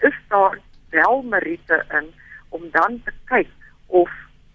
is 0.10 0.18
daar 0.28 0.60
wel 0.90 1.22
meriete 1.22 1.86
in 2.00 2.12
om 2.50 2.62
dan 2.72 3.02
te 3.06 3.14
kyk 3.32 3.50
of 3.88 4.12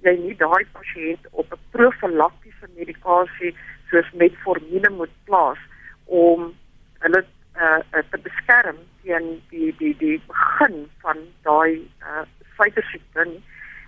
jy 0.07 0.15
nie 0.23 0.37
daai 0.37 0.65
pasiënt 0.77 1.27
op 1.31 1.53
'n 1.53 1.61
profylaktiese 1.77 2.69
medikasie 2.77 3.53
soos 3.91 4.11
metformine 4.13 4.91
moet 4.91 5.15
plaas 5.25 5.59
om 6.05 6.55
hulle 7.03 7.25
uh, 7.59 7.81
te 8.11 8.19
beskerm 8.23 8.79
teen 9.03 9.43
die 9.51 9.75
die 9.79 9.95
die 9.99 10.19
begin 10.27 10.87
van 11.03 11.19
daai 11.43 11.81
uh, 12.01 12.25
suikersiekte. 12.57 13.27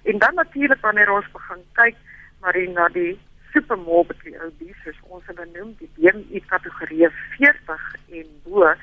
En 0.02 0.18
dan 0.18 0.34
natuurlik 0.34 0.80
wanneer 0.80 1.12
ons 1.12 1.30
begin 1.32 1.62
kyk 1.72 1.96
maar 2.40 2.56
na 2.72 2.88
die 2.88 3.18
supermorbidly 3.52 4.36
obese, 4.46 4.94
ons 5.02 5.26
hulle 5.26 5.46
noem 5.52 5.74
die 5.78 5.90
BMI 5.96 6.42
kategorie 6.46 7.08
40 7.36 7.86
en 8.18 8.26
bo 8.44 8.74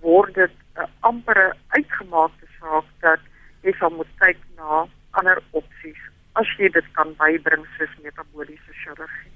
word 0.00 0.34
dit 0.34 0.50
'n 0.50 0.80
uh, 0.82 0.88
ampere 1.00 1.54
uitgemaakte 1.68 2.46
saak 2.60 2.84
dat 3.00 3.20
jy 3.62 3.72
sal 3.84 3.92
moet 4.00 4.12
kyk 4.22 4.40
na 4.56 4.86
ander 5.20 5.42
opsies 5.52 6.00
as 6.40 6.48
jy 6.58 6.72
dit 6.72 6.86
kan 6.96 7.12
bybring 7.20 7.62
soos 7.76 7.92
metabooliese 8.02 8.72
chirurgie. 8.80 9.30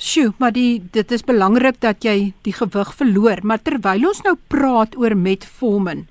Sjoe, 0.00 0.32
maar 0.40 0.54
die 0.56 0.80
dit 0.94 1.12
is 1.12 1.22
belangrik 1.28 1.76
dat 1.84 2.06
jy 2.08 2.32
die 2.46 2.54
gewig 2.56 2.94
verloor, 2.96 3.42
maar 3.44 3.60
terwyl 3.60 4.06
ons 4.08 4.22
nou 4.24 4.32
praat 4.48 4.96
oor 4.96 5.12
metformin, 5.12 6.06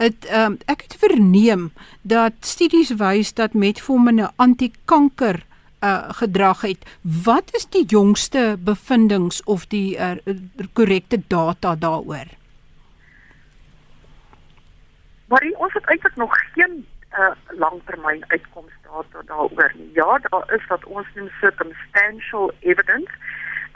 het 0.00 0.24
um, 0.32 0.56
ek 0.64 0.86
het 0.86 0.96
verneem 1.02 1.68
dat 2.02 2.40
studies 2.40 2.94
wys 3.02 3.34
dat 3.36 3.52
metformin 3.52 4.22
'n 4.24 4.32
antikanker 4.40 5.44
uh, 5.84 6.08
gedrag 6.20 6.64
het. 6.64 6.88
Wat 7.02 7.52
is 7.52 7.68
die 7.68 7.84
jongste 7.84 8.56
bevindinge 8.58 9.44
of 9.44 9.68
die 9.68 10.00
uh, 10.00 10.16
korrekte 10.72 11.20
uh, 11.20 11.28
data 11.28 11.76
daaroor? 11.76 12.32
Maar 15.34 15.50
ons 15.66 15.72
het 15.72 15.86
eintlik 15.90 16.16
nog 16.16 16.34
geen 16.54 16.86
uh, 17.18 17.30
langtermyn 17.58 18.24
uitkomste 18.26 18.78
data 18.86 19.22
daaroor 19.26 19.72
nie. 19.74 19.90
Ja, 19.92 20.18
daar 20.18 20.52
is 20.54 20.66
wat 20.66 20.84
ons 20.84 21.06
noem 21.14 21.28
circumstantial 21.40 22.52
evidence 22.60 23.12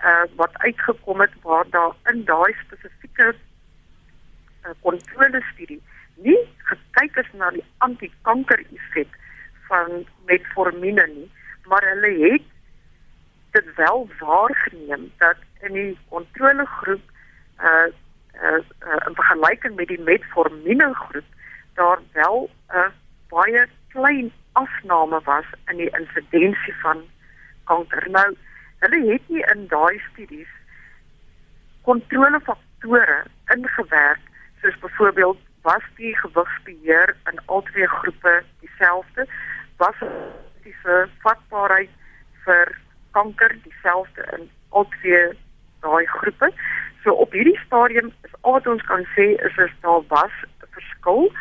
uh, 0.04 0.22
wat 0.36 0.50
uitgekom 0.52 1.20
het 1.20 1.34
waar 1.42 1.66
daar 1.70 1.94
in 2.04 2.24
daai 2.24 2.54
spesifieke 2.64 3.34
kontrolestudie 4.80 5.80
uh, 5.82 5.96
nie 6.26 6.38
gekyk 6.70 7.18
is 7.22 7.30
na 7.40 7.50
die 7.54 7.64
antikanker 7.86 8.62
effek 8.74 9.18
van 9.70 10.04
metformine 10.30 11.06
nie 11.14 11.28
maar 11.70 11.84
hulle 11.92 12.12
het 12.24 12.46
dit 13.56 13.70
wel 13.76 14.06
waargeneem 14.20 15.08
dat 15.22 15.42
in 15.68 15.78
die 15.78 15.98
kontrolegroep 16.08 17.04
uh 17.68 17.86
uh, 18.38 18.58
uh 18.86 19.00
in 19.08 19.14
vergelyking 19.18 19.74
met 19.76 19.90
die 19.90 20.02
metformine 20.10 20.90
groep 20.94 21.37
daar 21.78 21.98
wel 22.12 22.50
'n 22.74 22.92
baie 23.30 23.66
klein 23.88 24.32
afname 24.52 25.20
was 25.24 25.48
in 25.70 25.76
die 25.76 25.90
insidensie 25.98 26.74
van 26.82 27.02
kanker. 27.64 28.10
Nou, 28.10 28.36
hulle 28.78 29.12
het 29.12 29.28
nie 29.28 29.44
in 29.54 29.66
daai 29.68 29.98
studies 30.10 30.52
kontrolefaktore 31.88 33.24
ingewerk 33.54 34.20
soos 34.60 34.78
byvoorbeeld 34.78 35.38
was 35.62 35.84
die 35.96 36.16
gewigsbeheer 36.16 37.16
in 37.30 37.38
al 37.44 37.62
twee 37.62 37.86
groepe 37.86 38.42
dieselfde 38.60 39.26
was 39.76 39.96
genetiese 40.00 41.08
vatbaarheid 41.24 41.90
vir 42.44 42.74
kanker 43.16 43.56
dieselfde 43.62 44.26
in 44.36 44.50
al 44.68 44.88
twee 45.00 45.24
daai 45.80 46.06
groepe. 46.06 46.52
So 47.02 47.14
op 47.24 47.32
hierdie 47.32 47.58
stadium 47.64 48.12
is 48.28 48.36
al 48.40 48.58
wat 48.58 48.66
ons 48.66 48.84
kan 48.90 49.06
sê 49.16 49.30
is 49.48 49.56
is 49.66 49.74
daar 49.80 50.04
was 50.12 50.44
verskil. 50.76 51.32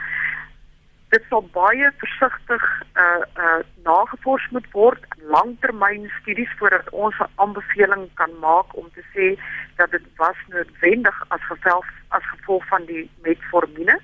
Dit 1.10 1.24
sal 1.30 1.44
baie 1.56 1.92
versigtig 1.98 2.64
uh 2.96 3.24
uh 3.46 3.62
nagevors 3.84 4.48
moet 4.52 4.68
word 4.72 5.06
langtermyn 5.32 6.12
studies 6.22 6.52
voordat 6.60 6.90
ons 6.90 7.16
'n 7.20 7.32
aanbeveling 7.36 8.10
kan 8.14 8.32
maak 8.40 8.76
om 8.76 8.90
te 8.94 9.04
sê 9.14 9.40
dat 9.76 9.92
dit 9.92 10.06
was 10.18 10.40
noodwendig 10.48 11.18
as 11.28 11.44
gevolg 11.52 11.86
as 12.10 12.24
gevolg 12.34 12.68
van 12.68 12.86
die 12.86 13.10
metformine 13.24 14.00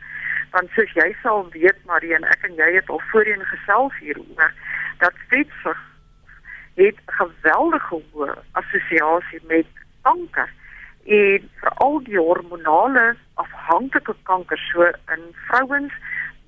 want 0.54 0.70
soos 0.76 0.92
jy 0.94 1.10
sal 1.22 1.48
weet 1.54 1.80
Marie 1.90 2.14
en 2.16 2.26
ek 2.30 2.46
en 2.48 2.56
jy 2.56 2.70
het 2.76 2.90
al 2.90 3.02
voorheen 3.12 3.46
gesels 3.52 3.96
hieroor 4.00 4.54
dat 5.04 5.16
vetsug 5.32 5.80
het 6.76 6.98
'n 6.98 7.16
geweldige 7.22 8.02
hoë 8.12 8.36
assosiasie 8.62 9.42
met 9.54 9.68
kanker 10.02 10.50
en 11.06 11.50
veral 11.62 12.04
die 12.04 12.18
hormonale 12.18 13.16
afhanklike 13.64 14.16
kanker 14.24 14.58
so 14.72 14.84
in 15.16 15.24
vrouens 15.48 15.94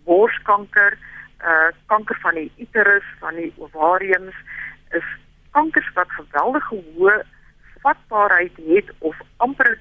borskanker 0.06 0.98
uh 1.44 1.70
kanker 1.88 2.18
van 2.22 2.36
die 2.36 2.52
uterus 2.58 3.08
van 3.20 3.36
die 3.36 3.54
ovariums 3.58 4.36
is 4.92 5.08
kankers 5.52 5.90
wat 5.94 6.12
geweldige 6.12 6.82
hoë 6.96 7.22
vatbaarheid 7.84 8.58
het 8.68 8.92
of 9.00 9.16
amper 9.38 9.80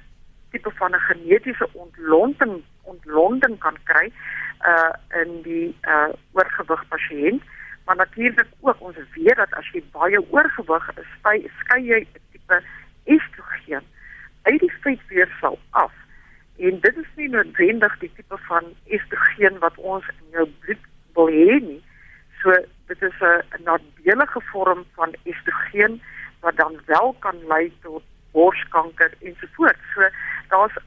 tipe 0.51 0.71
van 0.79 0.95
'n 0.95 1.07
genetiese 1.09 1.67
ontlonting 1.73 2.63
ontlonting 2.83 3.59
kan 3.59 3.77
kry 3.83 4.11
uh 4.71 4.93
in 5.21 5.41
die 5.41 5.75
uh 5.87 6.09
oorgewig 6.31 6.87
pasiënt 6.87 7.43
maar 7.85 7.95
natuurlik 7.95 8.47
ook 8.59 8.79
ons 8.79 8.95
weet 9.13 9.35
dat 9.35 9.53
as 9.53 9.69
jy 9.71 9.83
baie 9.91 10.19
oorgewig 10.31 10.89
is, 10.97 11.09
skei 11.59 11.83
jy 11.85 11.99
'n 11.99 12.21
tipe 12.31 12.63
estrogen 13.03 13.83
uit 14.41 14.59
die 14.59 14.73
vetweefsel 14.81 15.59
af. 15.69 15.93
En 16.57 16.79
dit 16.79 16.97
is 16.97 17.11
nie 17.15 17.29
noodwendig 17.29 17.97
die 17.99 18.11
tipe 18.15 18.37
van 18.47 18.71
estrogen 18.87 19.59
wat 19.59 19.77
ons 19.77 20.07
in 20.07 20.37
jou 20.37 20.47
bloed 20.63 20.89
wil 21.17 21.31
hê 21.31 21.59
nie. 21.59 21.81
So 22.41 22.55
dit 22.87 23.01
is 23.01 23.19
'n 23.21 23.63
nadelige 23.63 24.41
vorm 24.51 24.85
van 24.95 25.15
estrogen 25.23 26.01
wat 26.39 26.55
dan 26.55 26.79
wel 26.85 27.15
kan 27.19 27.37
lei 27.47 27.73
tot 27.81 28.03
borskanker 28.31 29.11
ensovoorts. 29.21 29.83
So 29.93 30.01
daar's 30.49 30.77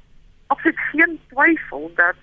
absoluut 0.47 0.79
geen 0.79 1.21
twyfel 1.29 1.91
dat 1.95 2.17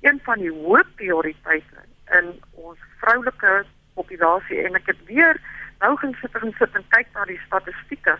een 0.00 0.20
van 0.22 0.38
die 0.38 0.50
hoë 0.50 0.84
prioriteite 0.94 1.80
in 2.18 2.42
ons 2.50 2.78
vroulike 3.00 3.64
populasie 3.94 4.62
en 4.66 4.74
ek 4.74 4.86
het 4.86 5.04
weer 5.04 5.40
nou 5.82 5.96
gaan 5.96 6.14
sit 6.20 6.34
en 6.40 6.54
sit 6.58 6.74
en 6.78 6.84
kyk 6.88 7.08
na 7.14 7.24
die 7.24 7.40
statistieke. 7.46 8.18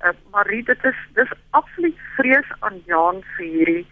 Uh, 0.00 0.10
maar 0.30 0.44
dit 0.48 0.84
is 0.84 1.00
dis 1.12 1.32
absoluut 1.50 1.98
vrees 2.16 2.52
aan 2.58 2.82
Jan 2.86 3.22
vir 3.36 3.46
hierdie 3.46 3.86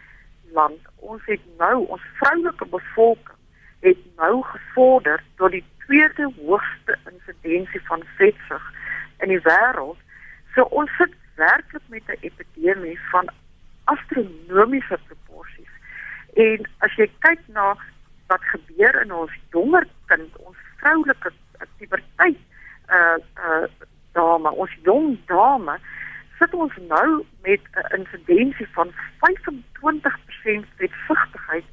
land. 0.53 0.81
Ons 0.97 1.23
het 1.25 1.43
nou 1.59 1.87
ons 1.87 2.05
vroulike 2.21 2.67
bevolking 2.67 3.37
het 3.81 3.99
nou 4.17 4.43
gevorder 4.43 5.23
tot 5.37 5.50
die 5.50 5.65
tweede 5.85 6.33
hoogste 6.41 6.97
insidensie 7.11 7.81
van 7.87 8.03
vetsug 8.17 8.73
in 9.19 9.29
die 9.29 9.43
wêreld. 9.45 10.00
So 10.55 10.62
ons 10.62 10.91
sit 10.97 11.12
werklik 11.37 11.83
met 11.87 12.03
'n 12.07 12.19
epidemie 12.21 12.99
van 13.11 13.29
astronomiese 13.85 14.99
proporsies. 15.07 15.73
En 16.35 16.69
as 16.79 16.95
jy 16.95 17.11
kyk 17.19 17.41
na 17.47 17.77
wat 18.27 18.43
gebeur 18.43 19.03
in 19.03 19.12
ons 19.12 19.33
jonger 19.50 19.87
kind, 20.07 20.37
ons 20.37 20.57
vroulike 20.77 21.33
puberteit 21.79 22.41
uh 22.88 23.17
uh 23.37 23.67
dame, 24.12 24.50
ons 24.50 24.75
jong 24.83 25.19
dame, 25.27 25.79
sit 26.49 26.61
ons 26.61 26.73
nou 26.88 27.25
met 27.43 27.61
'n 27.73 27.97
insidensie 27.99 28.69
van 28.73 28.93
25% 29.21 30.67
vetsigtigheid 30.76 31.64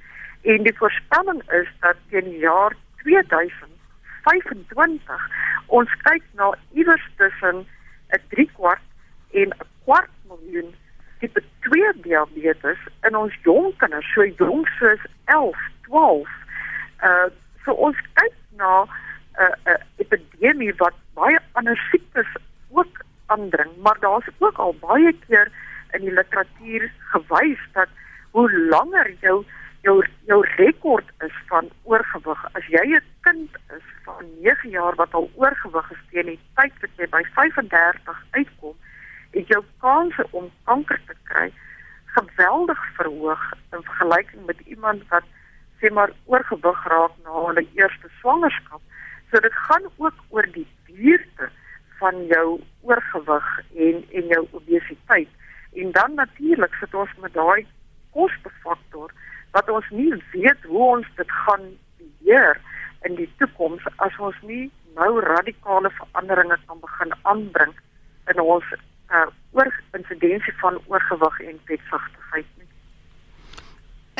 en 0.41 0.63
die 0.63 0.77
voorspelling 0.77 1.51
is 1.51 1.67
dat 1.79 1.95
teen 2.09 2.23
die 2.23 2.37
jaar 2.37 2.75
2025 2.95 5.29
ons 5.65 5.95
kyk 6.01 6.23
na 6.33 6.53
iewers 6.73 7.09
tussen 7.15 7.67
'n 8.09 8.21
3 8.29 8.49
kwart 8.53 8.81
en 9.31 9.49
'n 9.49 9.57
kwart 9.83 10.09
miljoen 10.27 10.75
tipe 11.19 11.43
2 11.59 11.93
diabetes 12.01 12.77
in 13.01 13.15
ons 13.15 13.33
jong 13.43 13.77
kinders, 13.77 14.13
so 14.13 14.25
jong 14.25 14.67
soos 14.79 14.99
11, 15.25 15.57
12. 15.81 16.29
Uh 17.03 17.27
so 17.63 17.71
ons 17.71 17.97
kyk 18.13 18.33
na 18.57 18.83
'n 18.83 18.87
uh, 19.41 19.55
uh, 19.65 19.73
epidemie 19.95 20.75
wat 20.75 20.93
baie 21.13 21.39
ander 21.51 21.87
siektes 21.91 22.27
ook 22.69 23.05
aandring, 23.25 23.74
maar 23.85 23.99
daar's 23.99 24.29
ook 24.37 24.57
al 24.57 24.73
baie 24.81 25.13
keer 25.27 25.51
in 25.93 26.01
die 26.07 26.13
literatuur 26.13 26.89
gewys 27.13 27.61
dat 27.77 27.91
hoe 28.31 28.47
langer 28.73 29.11
jou 29.21 29.43
jou 29.85 29.97
jou 30.25 30.39
rekord 30.55 31.11
is 31.27 31.35
van 31.49 31.69
oorgewig, 31.83 32.41
as 32.57 32.65
jy 32.73 32.85
'n 32.97 33.03
kind 33.27 33.51
is 33.77 33.87
van 34.05 34.25
9 34.41 34.69
jaar 34.69 34.95
wat 34.95 35.13
al 35.13 35.29
oorgewig 35.35 35.91
is 35.91 36.01
teen 36.11 36.25
die 36.25 36.39
tyd 36.55 36.73
wat 36.81 36.93
jy 36.97 37.07
by 37.17 37.23
35 37.35 38.23
uitkom, 38.31 38.75
het 39.31 39.47
jou 39.47 39.63
kanse 39.79 40.27
om 40.31 40.49
kanker 40.63 40.99
te 41.07 41.15
kry 41.23 41.51
geweldig 42.17 42.81
verhoog 42.97 43.43
in 43.71 43.83
vergelyking 43.83 44.45
met 44.45 44.59
iemand 44.59 45.07
wat 45.09 45.23
sê 45.79 45.91
maar 45.93 46.11
oorgewig 46.25 46.83
raak 46.87 47.11
na 47.23 47.31
hulle 47.47 47.67
eerste 47.75 48.09
swangerskap. 48.19 48.81
So 49.29 49.39
dit 49.39 49.53
gaan 49.67 49.85
ook 49.97 50.17
oor 50.29 50.47
die 50.51 50.67
duurte 50.87 51.49
van 51.99 52.25
jou 52.31 52.59
oorgewig 52.81 53.47
en 53.87 54.03
en 54.11 54.27
jou 54.33 54.47
obesiteit. 54.51 55.29
En 55.73 55.91
dan 55.91 56.13
natuurlik 56.15 56.73
sit 56.79 56.93
ons 56.95 57.09
met 57.21 57.33
daai 57.33 57.67
kostefaktor 58.11 59.11
wat 59.51 59.69
ons 59.69 59.89
nie 59.89 60.13
weet 60.31 60.63
hoe 60.63 60.83
ons 60.97 61.07
dit 61.15 61.31
gaan 61.45 61.65
beheer 61.97 62.59
in 63.07 63.15
die 63.15 63.29
toekoms 63.39 63.83
as 63.95 64.19
ons 64.19 64.37
nie 64.41 64.71
nou 64.95 65.19
radikale 65.23 65.91
veranderinge 65.99 66.57
kan 66.67 66.79
begin 66.79 67.13
aanbring 67.21 67.73
in 68.31 68.39
ons 68.41 68.67
uh, 68.75 69.27
oor 69.51 69.71
insidensie 69.97 70.53
van 70.61 70.79
oorgewig 70.87 71.39
en 71.49 71.59
vetsigtigheid 71.69 72.47
nie. 72.59 72.69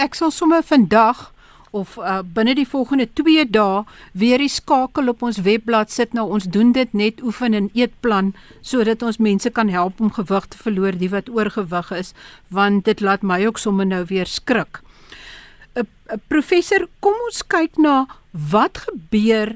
Ek 0.06 0.18
sal 0.20 0.32
sommer 0.36 0.64
vandag 0.64 1.30
of 1.76 1.98
uh, 2.00 2.22
binne 2.24 2.56
die 2.56 2.68
volgende 2.68 3.08
2 3.20 3.44
dae 3.52 3.84
weer 4.24 4.40
die 4.40 4.52
skakel 4.52 5.12
op 5.12 5.24
ons 5.28 5.42
webblad 5.48 5.92
sit 5.92 6.16
nou 6.16 6.26
ons 6.38 6.48
doen 6.56 6.72
dit 6.76 6.94
net 6.96 7.20
oefen 7.26 7.58
en 7.58 7.70
eetplan 7.76 8.32
sodat 8.62 9.04
ons 9.04 9.20
mense 9.20 9.52
kan 9.60 9.72
help 9.74 10.00
om 10.00 10.14
gewig 10.16 10.48
te 10.54 10.62
verloor 10.62 10.96
die 11.02 11.12
wat 11.12 11.30
oorgewig 11.30 11.92
is 12.00 12.14
want 12.50 12.88
dit 12.88 13.04
laat 13.04 13.24
my 13.24 13.42
ook 13.46 13.60
sommer 13.60 13.86
nou 13.86 14.04
weer 14.08 14.30
skrik. 14.30 14.82
'n 15.76 15.84
uh, 15.84 15.84
uh, 15.84 16.20
Professor, 16.32 16.88
kom 17.00 17.16
ons 17.28 17.44
kyk 17.44 17.78
na 17.78 18.06
wat 18.32 18.86
gebeur 18.88 19.56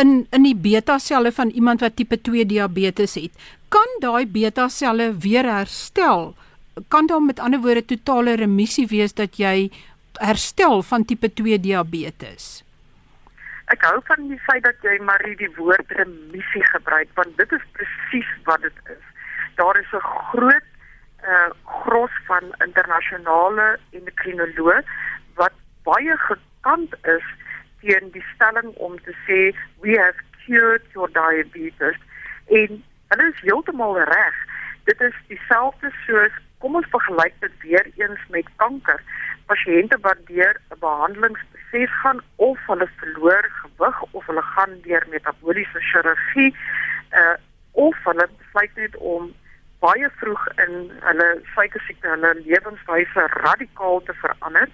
in 0.00 0.26
in 0.32 0.44
die 0.46 0.56
beta 0.56 0.98
selle 1.02 1.32
van 1.32 1.50
iemand 1.50 1.80
wat 1.84 1.96
tipe 1.96 2.16
2 2.16 2.46
diabetes 2.46 3.14
het. 3.14 3.32
Kan 3.68 3.98
daai 4.00 4.26
beta 4.26 4.68
selle 4.68 5.12
weer 5.18 5.44
herstel? 5.44 6.34
Kan 6.88 7.06
daar 7.06 7.22
met 7.22 7.40
ander 7.40 7.60
woorde 7.60 7.84
totale 7.84 8.36
remissie 8.36 8.86
wees 8.86 9.12
dat 9.12 9.36
jy 9.36 9.70
herstel 10.18 10.82
van 10.82 11.04
tipe 11.04 11.32
2 11.32 11.60
diabetes? 11.60 12.62
Ek 13.68 13.82
hou 13.84 13.98
van 14.08 14.28
die 14.30 14.40
feit 14.46 14.64
dat 14.64 14.80
jy 14.86 14.96
maar 15.04 15.22
die 15.36 15.50
woord 15.58 15.90
remissie 15.98 16.64
gebruik 16.72 17.10
want 17.20 17.36
dit 17.36 17.52
is 17.52 17.66
presies 17.76 18.30
wat 18.48 18.62
dit 18.64 18.78
is. 18.94 19.04
Daar 19.60 19.76
is 19.80 19.92
'n 19.92 20.06
groot 20.30 20.68
uh 21.22 21.50
gros 21.64 22.14
van 22.26 22.44
internasionale 22.64 23.78
endokrinoloë 23.90 24.82
wat 25.34 25.52
baie 25.82 26.16
gekant 26.16 26.94
is 27.02 27.26
teen 27.80 28.10
die 28.12 28.24
stelling 28.34 28.72
om 28.76 28.98
te 29.02 29.14
sê 29.26 29.40
we 29.80 29.98
have 29.98 30.18
cured 30.46 30.84
your 30.94 31.10
diabetes 31.12 31.98
en 32.46 32.84
hulle 33.08 33.26
is 33.32 33.40
heeltemal 33.40 33.98
reg. 33.98 34.36
Dit 34.84 35.00
is 35.00 35.16
dieselfde 35.26 35.92
soos 36.06 36.34
kom 36.58 36.78
ons 36.78 36.90
vergelyk 36.90 37.34
dit 37.40 37.60
weer 37.64 37.90
eens 37.96 38.22
met 38.34 38.48
kanker. 38.56 39.02
Pasiënte 39.46 39.98
wat 40.06 40.20
deur 40.26 40.54
'n 40.70 40.78
behandelingsproses 40.80 41.92
gaan 42.02 42.20
of 42.36 42.58
hulle 42.66 42.88
verloor 42.96 43.44
gewig 43.62 44.02
of 44.02 44.26
hulle 44.26 44.42
gaan 44.42 44.80
deur 44.82 45.04
metabooliese 45.10 45.80
chirurgie 45.90 46.54
uh 47.12 47.36
of 47.72 47.96
hulle 48.04 48.28
besluit 48.38 48.74
net 48.76 48.96
om 48.96 49.34
baie 49.78 50.08
vroeg 50.20 50.46
in 50.64 50.90
hulle 51.00 51.28
suikersiekte 51.54 52.08
hulle 52.08 52.32
lewenswyse 52.34 53.26
radikaal 53.26 54.02
te 54.02 54.14
verander 54.22 54.68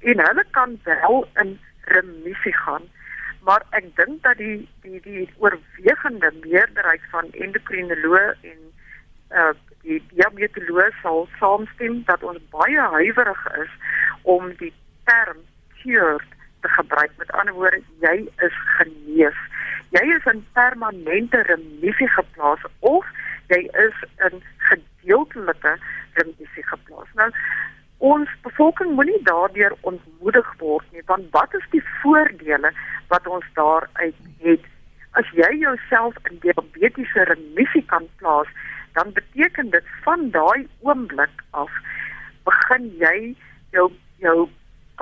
en 0.00 0.24
hulle 0.26 0.44
kan 0.50 0.78
wel 0.84 1.28
in 1.42 1.58
remissie 1.94 2.54
gaan. 2.54 2.88
Maar 3.44 3.62
ek 3.70 3.86
dink 3.96 4.22
dat 4.22 4.36
die 4.40 4.68
die 4.82 5.00
die 5.04 5.28
oorwegende 5.36 6.32
meerderheid 6.40 7.04
van 7.12 7.30
endokrinoloë 7.46 8.26
en 8.50 8.60
uh 9.30 9.52
die 9.84 10.00
diabetoloog 10.12 10.96
sal 11.02 11.26
saamstem 11.38 12.02
dat 12.08 12.22
ons 12.22 12.40
baie 12.54 12.86
huiwerig 12.96 13.42
is 13.62 13.74
om 14.22 14.48
die 14.60 14.72
term 15.08 15.42
cured 15.80 16.30
te 16.64 16.70
gebruik. 16.76 17.12
Met 17.20 17.32
ander 17.32 17.54
woorde, 17.54 17.82
jy 18.00 18.16
is 18.46 18.56
genees. 18.78 19.40
Jy 19.96 20.04
is 20.16 20.26
in 20.32 20.40
permanente 20.56 21.42
remissie 21.50 22.08
geplaas 22.16 22.64
of 22.80 23.06
jy 23.52 23.60
is 23.84 24.00
in 24.28 24.40
gedeeltelike 24.70 25.76
remissie 26.20 26.66
geplaas. 26.72 27.12
Nou 27.20 27.30
ons 28.04 28.28
bevolking 28.44 28.90
moenie 28.98 29.20
daardeur 29.24 29.72
ontmoedig 29.88 30.48
word 30.60 30.84
nie, 30.92 31.04
want 31.08 31.28
wat 31.32 31.54
is 31.56 31.64
die 31.72 31.82
voordele 32.02 32.72
wat 33.12 33.28
ons 33.30 33.46
daaruit 33.56 34.18
het? 34.44 34.64
As 35.14 35.28
jy 35.38 35.50
jouself 35.62 36.18
in 36.28 36.40
diabetiese 36.42 37.24
remissie 37.30 37.84
kan 37.92 38.08
plaas, 38.20 38.50
dan 38.94 39.12
beteken 39.12 39.70
dit 39.70 39.86
van 40.02 40.30
daai 40.30 40.68
oomblik 40.80 41.42
af 41.50 41.72
begin 42.48 42.90
jy 42.98 43.34
jou 43.70 43.90
jou 44.22 44.48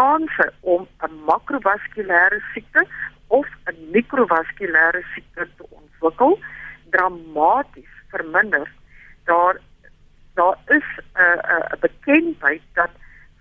kanse 0.01 0.53
om 0.61 0.87
'n 1.07 1.15
makrovaskulêre 1.29 2.41
siekte 2.53 2.87
of 3.27 3.47
'n 3.73 3.91
mikrovaskulêre 3.93 5.03
siekte 5.15 5.49
te 5.57 5.65
ontwikkel 5.71 6.39
dramaties 6.91 7.93
verminder. 8.09 8.71
Daar 9.25 9.61
daar 10.35 10.57
is 10.67 10.89
'n 10.99 11.21
uh, 11.21 11.37
'n 11.37 11.75
uh, 11.75 11.81
bekendheid 11.81 12.63
dat 12.73 12.91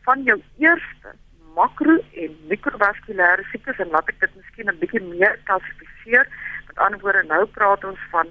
van 0.03 0.23
jou 0.23 0.41
eerste 0.57 1.09
makro 1.55 1.97
en 2.13 2.37
mikrovaskulêre 2.47 3.43
siektes 3.51 3.79
en 3.79 3.89
laat 3.89 4.07
ek 4.07 4.19
dit 4.19 4.35
miskien 4.35 4.69
'n 4.69 4.79
bietjie 4.79 5.03
meer 5.03 5.39
klassifiseer. 5.43 6.27
Met 6.67 6.77
ander 6.77 6.99
woorde, 6.99 7.23
nou 7.23 7.45
praat 7.45 7.83
ons 7.83 7.99
van 8.11 8.27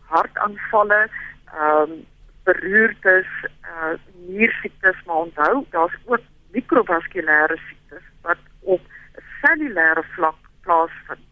hartaanvalle, 0.00 1.08
ehm 1.54 1.90
um, 1.90 2.06
beroertes, 2.44 3.26
uh 3.62 3.94
niersiektes, 4.28 4.96
maar 5.06 5.16
onthou, 5.16 5.64
daar's 5.70 5.96
ook 6.04 6.20
mikrovaskulêre 6.52 7.56
siektes 7.68 8.04
wat 8.22 8.38
op 8.60 8.80
'n 8.80 9.22
cellulêre 9.40 10.04
vlak 10.14 10.36
plaasvind. 10.60 11.26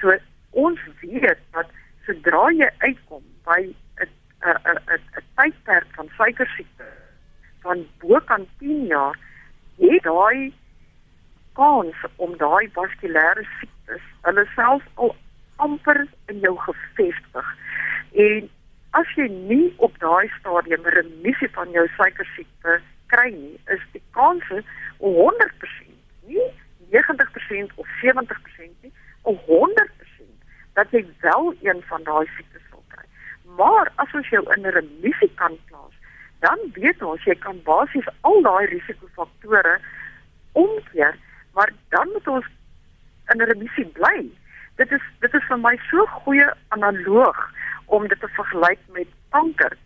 So 0.00 0.16
ons 0.50 0.80
weet 1.00 1.38
dat 1.50 1.66
sodra 2.06 2.50
jy 2.50 2.70
uitkom 2.78 3.24
by 3.44 3.60
'n 4.04 4.10
'n 4.44 4.78
'n 4.94 5.24
tydperk 5.34 5.88
van 5.94 6.08
suikersiekte 6.16 6.86
van 7.60 7.86
bokant 7.98 8.48
10 8.58 8.86
jaar, 8.86 9.18
jy 9.76 9.98
daai 10.02 10.52
kans 11.52 11.96
om 12.16 12.36
daai 12.36 12.70
vaskulêre 12.72 13.44
siektes 13.58 14.04
hulle 14.22 14.46
self 14.54 14.82
al 14.94 15.16
amper 15.56 16.06
in 16.26 16.38
jou 16.38 16.54
gevestig. 16.58 17.56
En 18.12 18.50
as 18.96 19.10
jy 19.16 19.28
nie 19.28 19.72
op 19.84 19.96
daai 20.02 20.28
stadium 20.38 20.86
remissie 20.94 21.50
van 21.56 21.70
jou 21.76 21.84
suikersiekte 21.96 22.78
kry 23.12 23.30
nie, 23.32 23.58
is 23.72 23.82
die 23.92 24.02
kanse 24.16 24.62
100%, 25.00 25.92
nie 26.28 26.48
90% 26.92 27.74
of 27.76 27.86
70% 28.00 28.72
nie, 28.82 28.92
100% 29.28 30.28
dat 30.78 30.90
jy 30.94 31.04
wel 31.20 31.54
een 31.66 31.82
van 31.90 32.04
daai 32.06 32.24
siektes 32.36 32.64
sal 32.70 32.82
kry. 32.94 33.04
Maar 33.60 33.92
as 33.96 34.12
ons 34.16 34.28
jou 34.32 34.42
in 34.56 34.68
remissie 34.78 35.30
kan 35.40 35.56
plaas, 35.68 35.94
dan 36.44 36.60
weet 36.78 37.02
ons 37.02 37.24
jy 37.26 37.34
kan 37.42 37.60
basies 37.66 38.08
al 38.28 38.40
daai 38.46 38.66
risikofaktore 38.72 39.78
omkeer, 40.52 41.16
maar 41.54 41.72
dan 41.94 42.12
moet 42.14 42.28
ons 42.28 42.46
in 43.34 43.42
remissie 43.50 43.86
bly. 43.98 44.28
Dit 44.80 44.92
is 44.94 45.04
dit 45.20 45.34
is 45.34 45.48
vir 45.50 45.60
my 45.60 45.74
so 45.90 46.06
goeie 46.22 46.46
analoog 46.76 47.40
om 47.88 48.08
dit 48.08 48.20
te 48.20 48.28
vergelyk 48.36 48.80
met 48.96 49.10
kanker. 49.34 49.76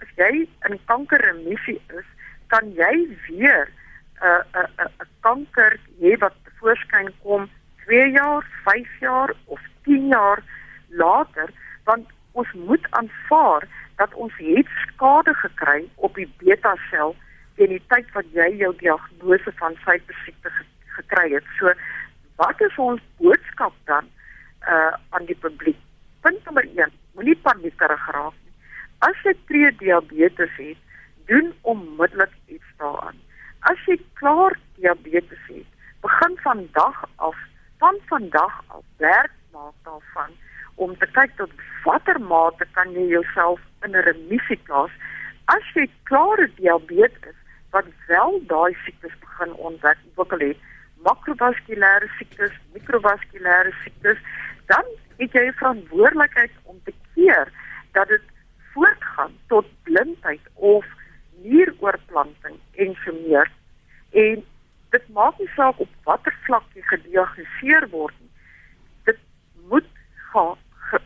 As 0.00 0.10
jy 0.16 0.46
in 0.68 0.78
kankerremissie 0.90 1.78
is, 1.96 2.08
kan 2.52 2.72
jy 2.76 2.94
weer 3.28 3.68
'n 3.68 4.26
uh, 4.26 4.42
'n 4.52 4.68
uh, 4.80 4.84
'n 4.84 4.92
uh, 5.00 5.08
kanker 5.20 5.78
hê 6.00 6.16
wat 6.18 6.36
voorskyn 6.60 7.12
kom 7.22 7.48
2 7.84 8.10
jaar, 8.10 8.44
5 8.64 8.98
jaar 9.00 9.34
of 9.44 9.60
10 9.84 10.06
jaar 10.06 10.42
later, 10.88 11.48
want 11.84 12.06
ons 12.32 12.52
moet 12.52 12.86
aanvaar 12.90 13.66
dat 13.96 14.14
ons 14.14 14.32
het 14.36 14.68
skade 14.82 15.34
gekry 15.34 15.88
op 15.94 16.14
die 16.14 16.28
beta 16.38 16.74
sel 16.90 17.16
teen 17.56 17.74
die 17.74 17.82
tyd 17.92 18.12
wat 18.16 18.28
jy 18.36 18.48
jou 18.62 18.72
diagnose 18.80 19.52
van 19.58 19.76
suikersiekte 19.84 20.52
gekry 20.96 21.26
het. 21.34 21.44
So 21.58 21.72
wat 22.40 22.60
is 22.60 22.78
ons 22.78 23.02
boodskap 23.20 23.74
dan 23.90 24.08
uh 24.68 24.92
aan 25.10 25.26
die 25.28 25.36
publiek? 25.44 25.76
Punt 26.20 26.44
nommer 26.44 26.68
1, 26.76 26.92
moenie 27.20 27.36
paniekerig 27.44 28.06
raak 28.16 28.32
nie. 28.32 28.54
As 29.04 29.18
jy 29.24 29.34
pre-diabetes 29.48 30.54
het, 30.56 30.80
doen 31.28 31.52
onmiddellik 31.68 32.32
iets 32.48 32.70
daaraan. 32.80 33.18
As 33.68 33.80
jy 33.84 33.98
klaar 34.16 34.56
diabetes 34.80 35.42
het, 35.52 35.68
begin 36.00 36.36
vandag 36.40 37.04
af, 37.16 37.36
van 37.78 38.00
vandag 38.08 38.64
af 38.72 38.84
werk 38.96 39.36
maak 39.52 39.76
daarvan 39.84 40.32
om 40.80 40.96
te 40.96 41.06
kyk 41.12 41.36
tot 41.36 41.52
watter 41.84 42.16
mate 42.20 42.64
kan 42.72 42.92
jy 42.96 43.04
jouself 43.12 43.60
in 43.84 43.96
remissie 44.06 44.56
plaas 44.64 44.92
as 45.52 45.72
jy 45.76 45.84
klaar 46.08 46.40
diabetes 46.56 47.36
wat 47.74 47.88
wel 48.08 48.40
daai 48.48 48.72
siektes 48.84 49.12
begin 49.20 49.52
ontwikkel 49.68 50.42
het, 50.42 50.64
makrovaskulêre 51.06 52.08
siektes, 52.18 52.56
mikrovaskulêre 52.74 53.72
siektes, 53.82 54.18
dan 54.72 54.88
het 55.20 55.36
jy 55.36 55.46
verantwoordelikheid 55.60 56.52
om 56.64 56.80
te 56.84 56.94
keer 57.20 57.52
dat 57.92 58.08
dit 58.08 58.22
voortgaan 58.72 59.32
tot 59.46 59.66
blindheid 59.82 60.40
of 60.54 60.86
nieroorplanting 61.42 62.56
en 62.76 62.96
so 63.04 63.12
meer. 63.26 63.50
En 64.10 64.44
dit 64.90 65.08
maak 65.08 65.38
nie 65.38 65.50
saak 65.56 65.80
op 65.80 65.88
watter 66.04 66.34
vlak 66.46 66.66
jy 66.74 66.82
gediagnoseer 66.92 67.88
word 67.90 68.14
nie. 68.20 68.30
Dit 69.10 69.20
moet 69.68 69.88
gaan 70.32 70.58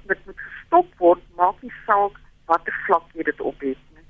dit 0.08 0.20
moet 0.26 0.40
gestop 0.40 0.92
word, 0.98 1.20
maak 1.36 1.60
nie 1.60 1.72
saak 1.86 2.16
watter 2.48 2.76
vlak 2.86 3.04
jy 3.12 3.26
dit 3.28 3.40
op 3.40 3.60
het 3.60 3.80
nie. 3.96 4.06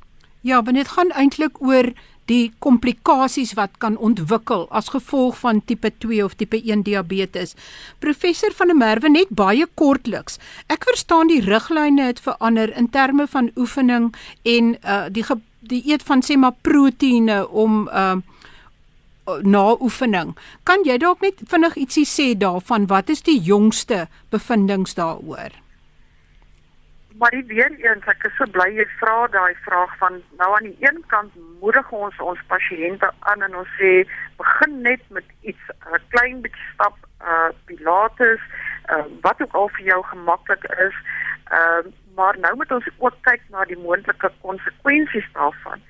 Ja, 0.46 0.62
want 0.62 0.76
dit 0.76 0.88
gaan 0.88 1.10
eintlik 1.10 1.58
oor 1.62 1.90
die 2.30 2.52
komplikasies 2.64 3.52
wat 3.58 3.78
kan 3.78 3.96
ontwikkel 3.96 4.66
as 4.70 4.90
gevolg 4.94 5.38
van 5.42 5.60
tipe 5.64 5.90
2 6.04 6.24
of 6.24 6.36
tipe 6.40 6.60
1 6.60 6.84
diabetes. 6.86 7.54
Professor 7.98 8.52
van 8.56 8.72
der 8.72 8.76
Merwe 8.76 9.10
net 9.10 9.28
baie 9.28 9.66
kortliks. 9.74 10.38
Ek 10.72 10.86
verstaan 10.88 11.32
die 11.32 11.42
riglyne 11.44 12.10
het 12.12 12.22
verander 12.24 12.72
in 12.76 12.88
terme 12.90 13.26
van 13.26 13.50
oefening 13.56 14.12
en 14.42 14.76
uh 14.84 15.04
die 15.10 15.24
die 15.64 15.82
eet 15.88 16.02
van 16.04 16.22
sê 16.22 16.36
maar 16.36 16.56
proteïene 16.62 17.44
om 17.48 17.88
uh 17.88 18.16
na 19.42 19.64
oefening. 19.80 20.34
Kan 20.68 20.84
jy 20.84 20.98
dalk 21.00 21.22
net 21.24 21.40
vinnig 21.48 21.78
ietsie 21.80 22.04
sê 22.04 22.26
daarvan 22.36 22.88
wat 22.92 23.08
is 23.08 23.24
die 23.24 23.40
jongste 23.40 24.06
bevindinge 24.30 24.92
daaroor? 24.96 25.63
Maar 27.18 27.30
die 27.30 27.44
weer 27.46 27.70
eens 27.78 28.06
ek 28.10 28.24
is 28.26 28.34
so 28.36 28.46
bly 28.50 28.66
jy 28.74 28.84
vra 28.98 29.26
daai 29.30 29.54
vraag 29.66 29.92
van 30.00 30.16
nou 30.38 30.48
aan 30.56 30.66
die 30.66 30.86
een 30.86 30.98
kant 31.12 31.34
moedig 31.60 31.90
ons 31.94 32.16
ons 32.30 32.40
pasiënte 32.50 33.10
aan 33.30 33.44
en 33.46 33.54
ons 33.60 33.70
sê 33.78 33.90
begin 34.40 34.80
net 34.86 35.04
met 35.18 35.28
iets 35.40 35.70
'n 35.92 36.00
klein 36.14 36.40
bietjie 36.46 36.70
stap 36.72 36.96
uh 37.22 37.50
pilates 37.70 38.42
uh 38.90 39.04
wat 39.26 39.42
ook 39.42 39.54
al 39.60 39.70
vir 39.76 39.84
jou 39.92 40.00
gemaklik 40.10 40.64
is. 40.86 40.96
Uh 41.58 41.82
maar 42.16 42.38
nou 42.38 42.56
moet 42.56 42.72
ons 42.72 42.88
ook 42.98 43.16
kyk 43.20 43.42
na 43.50 43.64
die 43.64 43.78
moontlike 43.86 44.30
konsekwensies 44.40 45.30
daarvan. 45.32 45.80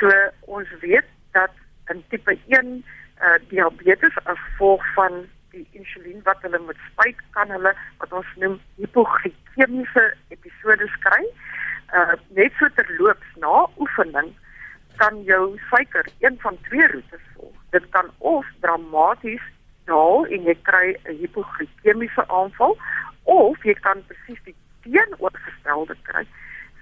So 0.00 0.12
ons 0.40 0.68
weet 0.80 1.08
dat 1.32 1.52
in 1.88 2.04
tipe 2.08 2.38
1 2.46 2.84
uh 3.20 3.34
diabetes 3.48 4.16
as 4.24 4.38
gevolg 4.38 4.84
van 4.94 5.24
die 5.58 5.66
insulien 5.80 6.22
wat 6.28 6.42
hulle 6.46 6.60
moet 6.66 6.80
spuit 6.90 7.20
kan 7.36 7.50
hulle 7.54 7.74
wat 8.00 8.12
ons 8.20 8.34
noem 8.42 8.58
hipoglikemiese 8.80 10.04
episodes 10.34 10.94
kry. 11.06 11.22
Uh 11.98 12.14
net 12.38 12.54
so 12.60 12.70
terloops 12.78 13.36
na 13.44 13.66
oefening 13.82 14.32
kan 15.02 15.22
jou 15.24 15.44
suiker 15.70 16.06
een 16.24 16.38
van 16.44 16.58
twee 16.68 16.88
roetes 16.94 17.26
volg. 17.34 17.54
Dit 17.70 17.86
kan 17.94 18.10
of 18.18 18.46
dramaties 18.64 19.44
daal 19.90 20.26
en 20.26 20.48
jy 20.50 20.56
kry 20.70 20.96
'n 21.04 21.18
hipoglikemiese 21.22 22.24
aanval 22.28 22.76
of 23.24 23.64
jy 23.64 23.74
kan 23.86 24.04
presies 24.10 24.42
die 24.44 24.56
teenoorgestelde 24.82 25.96
kry. 26.02 26.24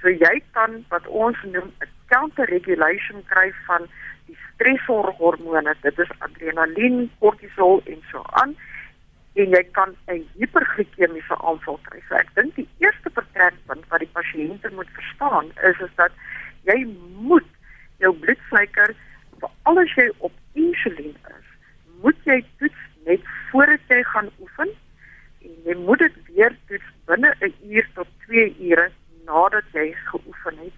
So 0.01 0.09
jy 0.09 0.43
kan 0.53 0.85
wat 0.89 1.07
ons 1.07 1.39
noem 1.43 1.73
'n 1.81 1.91
counter 2.09 2.47
regulation 2.51 3.25
kry 3.33 3.53
van 3.67 3.89
die 4.27 4.39
stresorhormone, 4.53 5.75
dit 5.83 5.99
is 5.99 6.13
adrenalien, 6.19 7.11
kortisol 7.19 7.83
en 7.85 8.03
so 8.11 8.23
aan 8.43 8.57
en 9.37 9.53
jy 9.53 9.63
kan 9.77 9.95
'n 10.09 10.25
hiperglikemiese 10.41 11.37
aanval 11.49 11.79
kry. 11.89 12.01
So 12.09 12.15
ek 12.15 12.31
dink 12.35 12.55
die 12.55 12.69
eerste 12.79 13.11
vertrekpunt 13.19 13.85
wat 13.89 14.01
die 14.01 14.15
pasiënte 14.19 14.71
moet 14.73 14.89
verstaan 14.99 15.53
is 15.71 15.81
is 15.81 15.95
dat 15.97 16.13
jy 16.65 16.79
moet 17.29 17.51
jou 17.99 18.13
bloedsuiker 18.23 18.95
veral 19.41 19.79
as 19.83 19.93
jy 19.97 20.09
op 20.19 20.33
insulien 20.53 21.17
is, 21.37 21.47
moet 22.03 22.19
jy 22.25 22.41
toets 22.59 22.83
net 23.05 23.21
voordat 23.51 23.93
jy 23.93 24.03
gaan 24.13 24.31
oefen 24.41 24.73
en 25.45 25.55
jy 25.69 25.77
moet 25.85 25.99
dit 25.99 26.17
weer 26.33 26.57
toets 26.69 26.89
binne 27.07 27.35
'n 27.41 27.55
uur 27.71 27.87
tot 27.95 28.09
2 28.27 28.57
ure 28.71 28.91
nadat 29.27 29.65
jy 29.73 29.93
geoefen 30.11 30.59
het. 30.65 30.77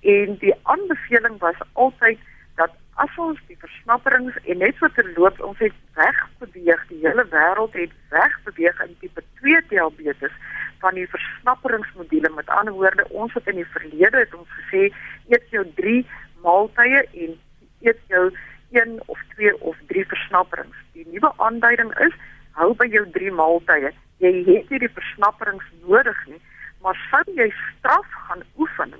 En 0.00 0.36
die 0.38 0.54
aanbeveling 0.62 1.38
was 1.38 1.60
altyd 1.72 2.18
dat 2.54 2.72
as 2.94 3.16
ons 3.16 3.40
die 3.46 3.58
versnapperings 3.58 4.36
en 4.44 4.58
net 4.58 4.76
so 4.78 4.88
terloops 4.88 5.40
ons 5.40 5.58
het 5.58 5.74
weg 5.94 6.16
beweeg, 6.58 6.86
die 6.88 7.00
hele 7.06 7.24
wêreld 7.30 7.72
het 7.72 7.92
weg 8.10 8.34
beweeg 8.44 8.80
in 8.84 8.96
tipe 9.00 9.22
2 9.40 9.62
diabetes 9.68 10.32
van 10.78 10.94
die 10.94 11.08
versnapperingsmodule. 11.08 12.30
Met 12.34 12.48
ander 12.48 12.72
woorde, 12.72 13.06
ons 13.10 13.34
het 13.34 13.46
in 13.46 13.60
die 13.60 13.66
verlede 13.66 14.18
het 14.18 14.34
ons 14.34 14.48
gesê 14.60 14.88
eet 15.28 15.46
jou 15.50 15.64
3 15.74 16.06
maaltye 16.42 17.04
en 17.24 17.38
eet 17.80 18.00
jou 18.08 18.30
1 18.70 18.98
of 19.06 19.18
2 19.36 19.54
of 19.60 19.76
3 19.86 20.04
versnapperings. 20.06 20.76
Die 20.92 21.06
nuwe 21.08 21.32
aanduiding 21.36 21.92
is 22.06 22.14
hou 22.58 22.74
by 22.74 22.88
jou 22.90 23.04
3 23.14 23.32
maaltye. 23.32 23.92
Jy 24.18 24.32
het 24.46 24.70
nie 24.70 24.82
die 24.82 24.94
versnapperings 24.94 25.66
nodig 25.86 26.18
nie, 26.26 26.40
maar 26.82 26.98
sou 27.10 27.22
jy 27.34 27.50
straf 27.54 28.06
gaan 28.26 28.42
oefen, 28.58 28.94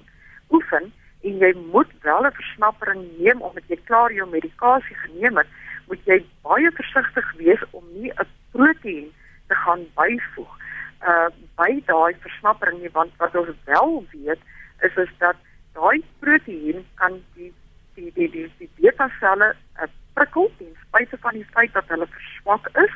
oefen 0.51 0.93
en 1.27 1.41
jy 1.43 1.53
moet 1.73 1.91
wel 2.03 2.27
'n 2.27 2.33
versnappering 2.33 3.03
neem 3.19 3.43
omdat 3.43 3.65
jy 3.67 3.79
klaar 3.85 4.13
jou 4.13 4.29
medikasie 4.31 4.97
geneem 4.97 5.37
het, 5.37 5.47
jy 6.09 6.19
baie 6.47 6.71
versigtig 6.81 7.33
wees 7.41 7.63
om 7.71 7.85
nie 7.95 8.13
'n 8.13 8.29
proteïen 8.53 9.11
te 9.49 9.55
gaan 9.65 9.85
byvoeg 10.01 10.53
uh 11.11 11.29
by 11.61 11.71
daai 11.91 12.15
versnappering 12.25 12.81
nie 12.81 12.95
want 12.99 13.13
wat 13.23 13.37
ons 13.37 13.55
wel 13.65 14.05
weet 14.13 14.41
is 14.89 14.97
is 15.05 15.13
dat 15.19 15.37
daai 15.75 16.03
proteïen 16.25 16.87
kan 16.95 17.21
die 17.35 17.53
die 17.95 18.13
die 18.17 18.31
die, 18.31 18.49
die 18.59 18.71
beta 18.81 19.09
selle 19.21 19.55
uh, 19.55 19.91
prikkel 20.15 20.51
ten 20.59 20.75
spyte 20.87 21.19
van 21.27 21.35
die 21.35 21.49
feit 21.55 21.73
dat 21.73 21.89
hulle 21.95 22.07
verswak 22.17 22.67
is 22.85 22.95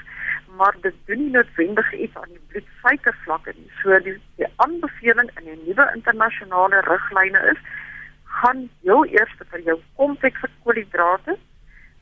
maar 0.56 0.76
dit 0.80 0.94
doen 1.06 1.18
nie 1.18 1.30
noodwendig 1.30 1.92
iets 1.92 2.16
aan 2.16 2.28
die 2.28 2.42
bloedsuikervlakke 2.52 3.54
nie. 3.56 3.70
So 3.82 3.98
die 4.04 4.16
die 4.40 4.48
aanbeveling 4.64 5.30
in 5.40 5.48
die 5.48 5.58
nuwe 5.62 5.86
internasionale 5.96 6.82
riglyne 6.88 7.40
is 7.52 7.62
gaan 8.40 8.68
heel 8.82 9.06
eers 9.06 9.32
vir 9.38 9.64
jou 9.68 9.78
komplekse 10.00 10.50
koolhidrate 10.64 11.36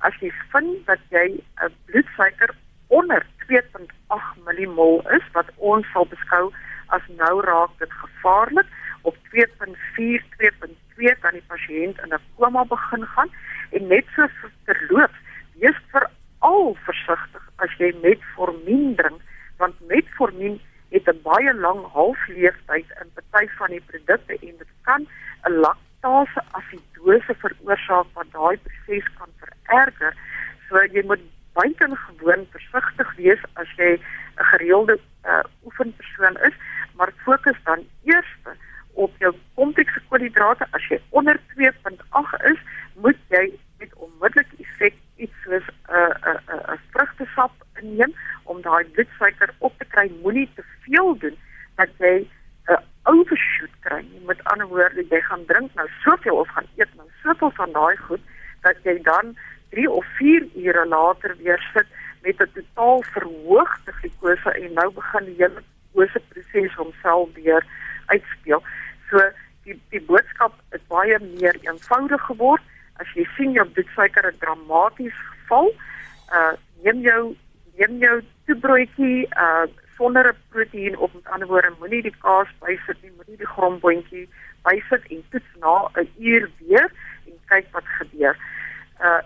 as 0.07 0.17
jy 0.21 0.31
vind 0.53 0.87
dat 0.87 1.03
jy 1.11 1.27
'n 1.65 1.73
bloedsuiker 1.87 2.55
onder 2.89 3.27
2.8 3.47 4.45
millimol 4.47 5.01
is 5.17 5.25
wat 5.33 5.49
ons 5.57 5.87
sal 5.93 6.07
beskou 6.07 6.53
as 6.97 7.03
nou 7.23 7.41
raak 7.45 7.73
dit 7.79 7.93
gevaarlik 8.03 8.67
op 9.03 9.17
2.4 9.35 10.25
2.2 10.39 11.15
kan 11.21 11.33
die 11.39 11.49
pasiënt 11.53 12.01
in 12.05 12.15
'n 12.15 12.23
koma 12.37 12.65
begin 12.65 13.07
gaan 13.15 13.31
en 13.71 13.87
net 13.87 14.07
so 14.17 14.27
verloop 14.65 15.15
wees 15.61 15.79
veral 15.93 16.77
versigtig 16.87 17.45
as 17.57 17.71
jy 17.79 17.93
metformin 18.03 18.95
drink 18.97 19.21
want 19.61 19.81
metformin 19.93 20.61
het 20.91 21.09
'n 21.09 21.23
baie 21.23 21.55
lang 21.55 21.81
halfleeftyd 21.93 22.89
in 23.01 23.09
party 23.15 23.49
van 23.59 23.71
die 23.71 23.85
produkte 23.91 24.33
en 24.33 24.55
dit 24.63 24.73
kan 24.83 25.07
'n 25.49 25.53
laktase 25.67 26.41
asidose 26.51 27.35
veroorsaak 27.43 28.07
wat 28.15 28.33
daai 28.33 28.57
proses 28.67 29.07
kan 29.19 29.31
vererger 29.43 30.15
so 30.69 30.83
jy 30.95 31.03
moet 31.07 31.23
buitengewoon 31.53 32.47
versigtig 32.51 33.15
wees 33.17 33.43
as 33.53 33.71
jy 33.77 33.93
'n 33.95 34.45
gereelde 34.53 34.99
uh, 35.25 35.45
oefenpersoon 35.65 36.37
is 36.49 36.55
maar 36.97 37.13
fokus 37.25 37.59
dan 37.65 37.81
eers 38.05 38.33
op 38.93 39.13
jou 39.19 39.35
komplekse 39.55 40.01
koolhidrate 40.09 40.67
as 40.71 40.85
jy 40.89 41.01
onder 41.11 41.41
2.8 41.55 42.45
is 42.53 42.61
moet 42.95 43.21
jy 43.29 43.47
met 43.79 43.95
onmiddellike 43.95 44.57
effek 44.65 44.95
iets 45.17 45.43
soos 45.45 45.67
'n 45.69 45.95
uh, 45.97 46.09
'n 46.09 46.29
uh, 46.29 46.41
'n 46.55 46.59
uh, 46.59 46.75
'n 46.75 46.81
vrugtesap 46.93 47.53
inneem 47.83 48.13
om 48.45 48.63
daai 48.63 48.85
bloedsuiker 48.85 49.55
op 49.59 49.79
te 49.79 49.85
kry. 49.85 50.11
Moenie 50.23 50.49
te 50.55 50.65
veel 50.85 51.19
doen 51.19 51.37
dat 51.81 51.91
jy 51.99 52.15
'n 52.17 52.29
uh, 52.73 52.79
overshoot 53.13 53.75
kry. 53.81 54.05
Met 54.27 54.45
ander 54.45 54.67
woorde, 54.67 55.05
jy 55.09 55.21
gaan 55.21 55.45
drink 55.45 55.75
nou 55.75 55.89
soveel 56.05 56.37
of 56.37 56.49
gaan 56.49 56.69
eet 56.77 56.95
nou 56.97 57.09
soveel 57.23 57.51
van 57.51 57.73
daai 57.73 57.97
goed 57.97 58.21
dat 58.61 58.77
jy 58.83 59.03
dan 59.21 59.37
3 59.71 59.91
of 59.91 60.07
4 60.19 60.49
ure 60.55 60.87
later 60.87 61.37
weer 61.43 61.61
sit 61.75 61.87
met 62.23 62.41
'n 62.41 62.53
totaal 62.55 63.03
verhoogde 63.03 63.93
glikose 63.93 64.51
en 64.51 64.73
nou 64.73 64.93
begin 64.93 65.25
die 65.25 65.39
hele 65.39 65.63
glikose 65.93 66.21
proses 66.29 66.75
homself 66.75 67.29
weer 67.35 67.65
uitspeel. 68.07 68.63
So 69.11 69.31
die 69.65 69.81
die 69.89 70.03
boodskap 70.03 70.53
is 70.71 70.87
baie 70.89 71.19
meer 71.19 71.57
eenvoudig 71.61 72.23
geword 72.27 72.63
as 73.01 73.13
jy 73.17 73.25
sien 73.37 73.53
jou 73.57 73.67
bloedsuiker 73.69 74.29
het 74.29 74.41
dramaties 74.41 75.17
geval, 75.31 75.73
uh 76.37 76.53
neem 76.85 77.01
jou 77.05 77.23
neem 77.79 77.99
jou 78.05 78.17
toebroodjie 78.47 79.29
uh 79.45 79.67
sonder 79.97 80.29
'n 80.29 80.37
proteïen 80.53 80.97
op 80.97 81.15
met 81.15 81.33
ander 81.33 81.49
woorde 81.49 81.73
moenie 81.79 82.03
die 82.03 82.17
kaas 82.21 82.49
bysit 82.61 83.03
nie, 83.03 83.13
moenie 83.17 83.37
die 83.37 83.53
gromboontjie 83.55 84.29
bysit 84.65 85.05
en 85.11 85.25
toets 85.31 85.53
na 85.61 85.75
'n 86.03 86.09
uur 86.19 86.51
weer 86.61 86.87
en 87.27 87.37
kyk 87.53 87.67
wat 87.73 87.89
gebeur. 87.99 88.37
Uh 89.01 89.21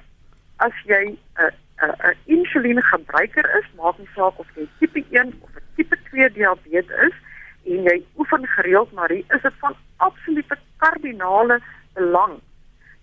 as 0.56 0.72
jy 0.86 1.04
'n 1.04 1.18
uh, 1.42 1.50
'n 1.82 1.90
uh, 1.90 1.94
uh, 2.08 2.14
insulien 2.24 2.82
gebruiker 2.82 3.46
is, 3.58 3.66
maak 3.76 3.98
nie 3.98 4.08
saak 4.14 4.38
of 4.38 4.48
jy 4.56 4.68
tipe 4.78 5.04
1 5.10 5.32
of 5.42 5.50
'n 5.50 5.62
tipe 5.76 5.96
2 6.10 6.30
diabetes 6.30 6.90
is 7.06 7.16
en 7.64 7.82
jy 7.82 7.96
oefen 8.16 8.46
gereeld 8.46 8.92
maar 8.92 9.10
hier 9.10 9.24
is 9.34 9.42
dit 9.42 9.54
van 9.58 9.76
absolute 9.96 10.56
kardinale 10.76 11.60
belang 11.94 12.40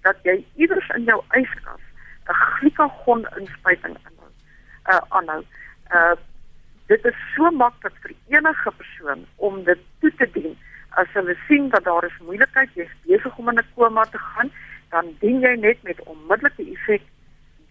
dat 0.01 0.17
jy 0.23 0.45
iewers 0.55 0.89
in 0.95 1.03
jou 1.03 1.19
yskas 1.41 1.83
'n 2.29 2.33
glikagon 2.33 3.25
inspuiting 3.39 3.97
inhou. 4.09 4.31
Uh 4.91 5.01
aanhou. 5.09 5.43
Uh 5.91 6.15
dit 6.87 7.05
is 7.05 7.19
so 7.35 7.51
maklik 7.51 7.95
vir 8.03 8.13
enige 8.35 8.71
persoon 8.71 9.25
om 9.35 9.63
dit 9.63 9.79
toe 9.99 10.11
te 10.15 10.27
dien. 10.33 10.57
As 10.89 11.07
hulle 11.13 11.35
sien 11.47 11.69
dat 11.69 11.83
daar 11.83 12.03
is 12.03 12.17
moeilikheid, 12.19 12.69
jy's 12.75 12.95
besig 13.05 13.37
om 13.37 13.49
in 13.49 13.59
'n 13.59 13.67
koma 13.75 14.03
te 14.03 14.17
gaan, 14.17 14.51
dan 14.91 15.15
dien 15.19 15.39
jy 15.39 15.55
net 15.55 15.83
met 15.87 16.03
onmiddellike 16.03 16.67
effek 16.75 17.07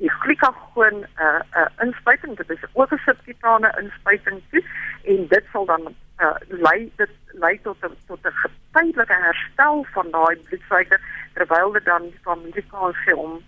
die 0.01 0.11
glikagon 0.11 1.05
uh 1.21 1.41
uh 1.61 1.69
inspuiting. 1.85 2.37
Dit 2.37 2.51
is 2.51 2.65
ook 2.73 2.93
'n 2.93 3.03
subkutane 3.05 3.71
inspuiting 3.83 4.43
toe 4.51 4.65
en 5.05 5.27
dit 5.29 5.45
sal 5.53 5.65
dan 5.65 5.95
uh 6.19 6.37
lei 6.49 6.93
dit 6.97 7.13
lei 7.33 7.61
tot 7.63 7.77
'n 7.85 7.97
tot 8.07 8.25
'n 8.25 8.51
tydelike 8.73 9.17
herstel 9.27 9.87
van 9.93 10.11
daai 10.11 10.37
bloedsuiker 10.37 11.01
terwyl 11.35 11.73
dit 11.73 11.85
dan 11.85 12.03
die 12.03 12.19
familie 12.23 12.65
kan 12.71 12.95
gee 12.95 13.17
om 13.17 13.43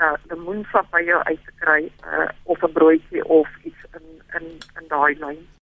uh 0.00 0.14
die 0.28 0.40
moensap 0.40 0.90
by 0.90 1.02
jou 1.06 1.22
uit 1.22 1.44
te 1.44 1.52
kry 1.58 1.90
uh 2.04 2.28
of 2.42 2.62
'n 2.62 2.72
broodjie 2.72 3.24
of 3.24 3.48
iets 3.62 3.82
in 3.98 4.06
in 4.36 4.46
in 4.80 4.86
daai 4.88 5.14
lyn. 5.18 5.48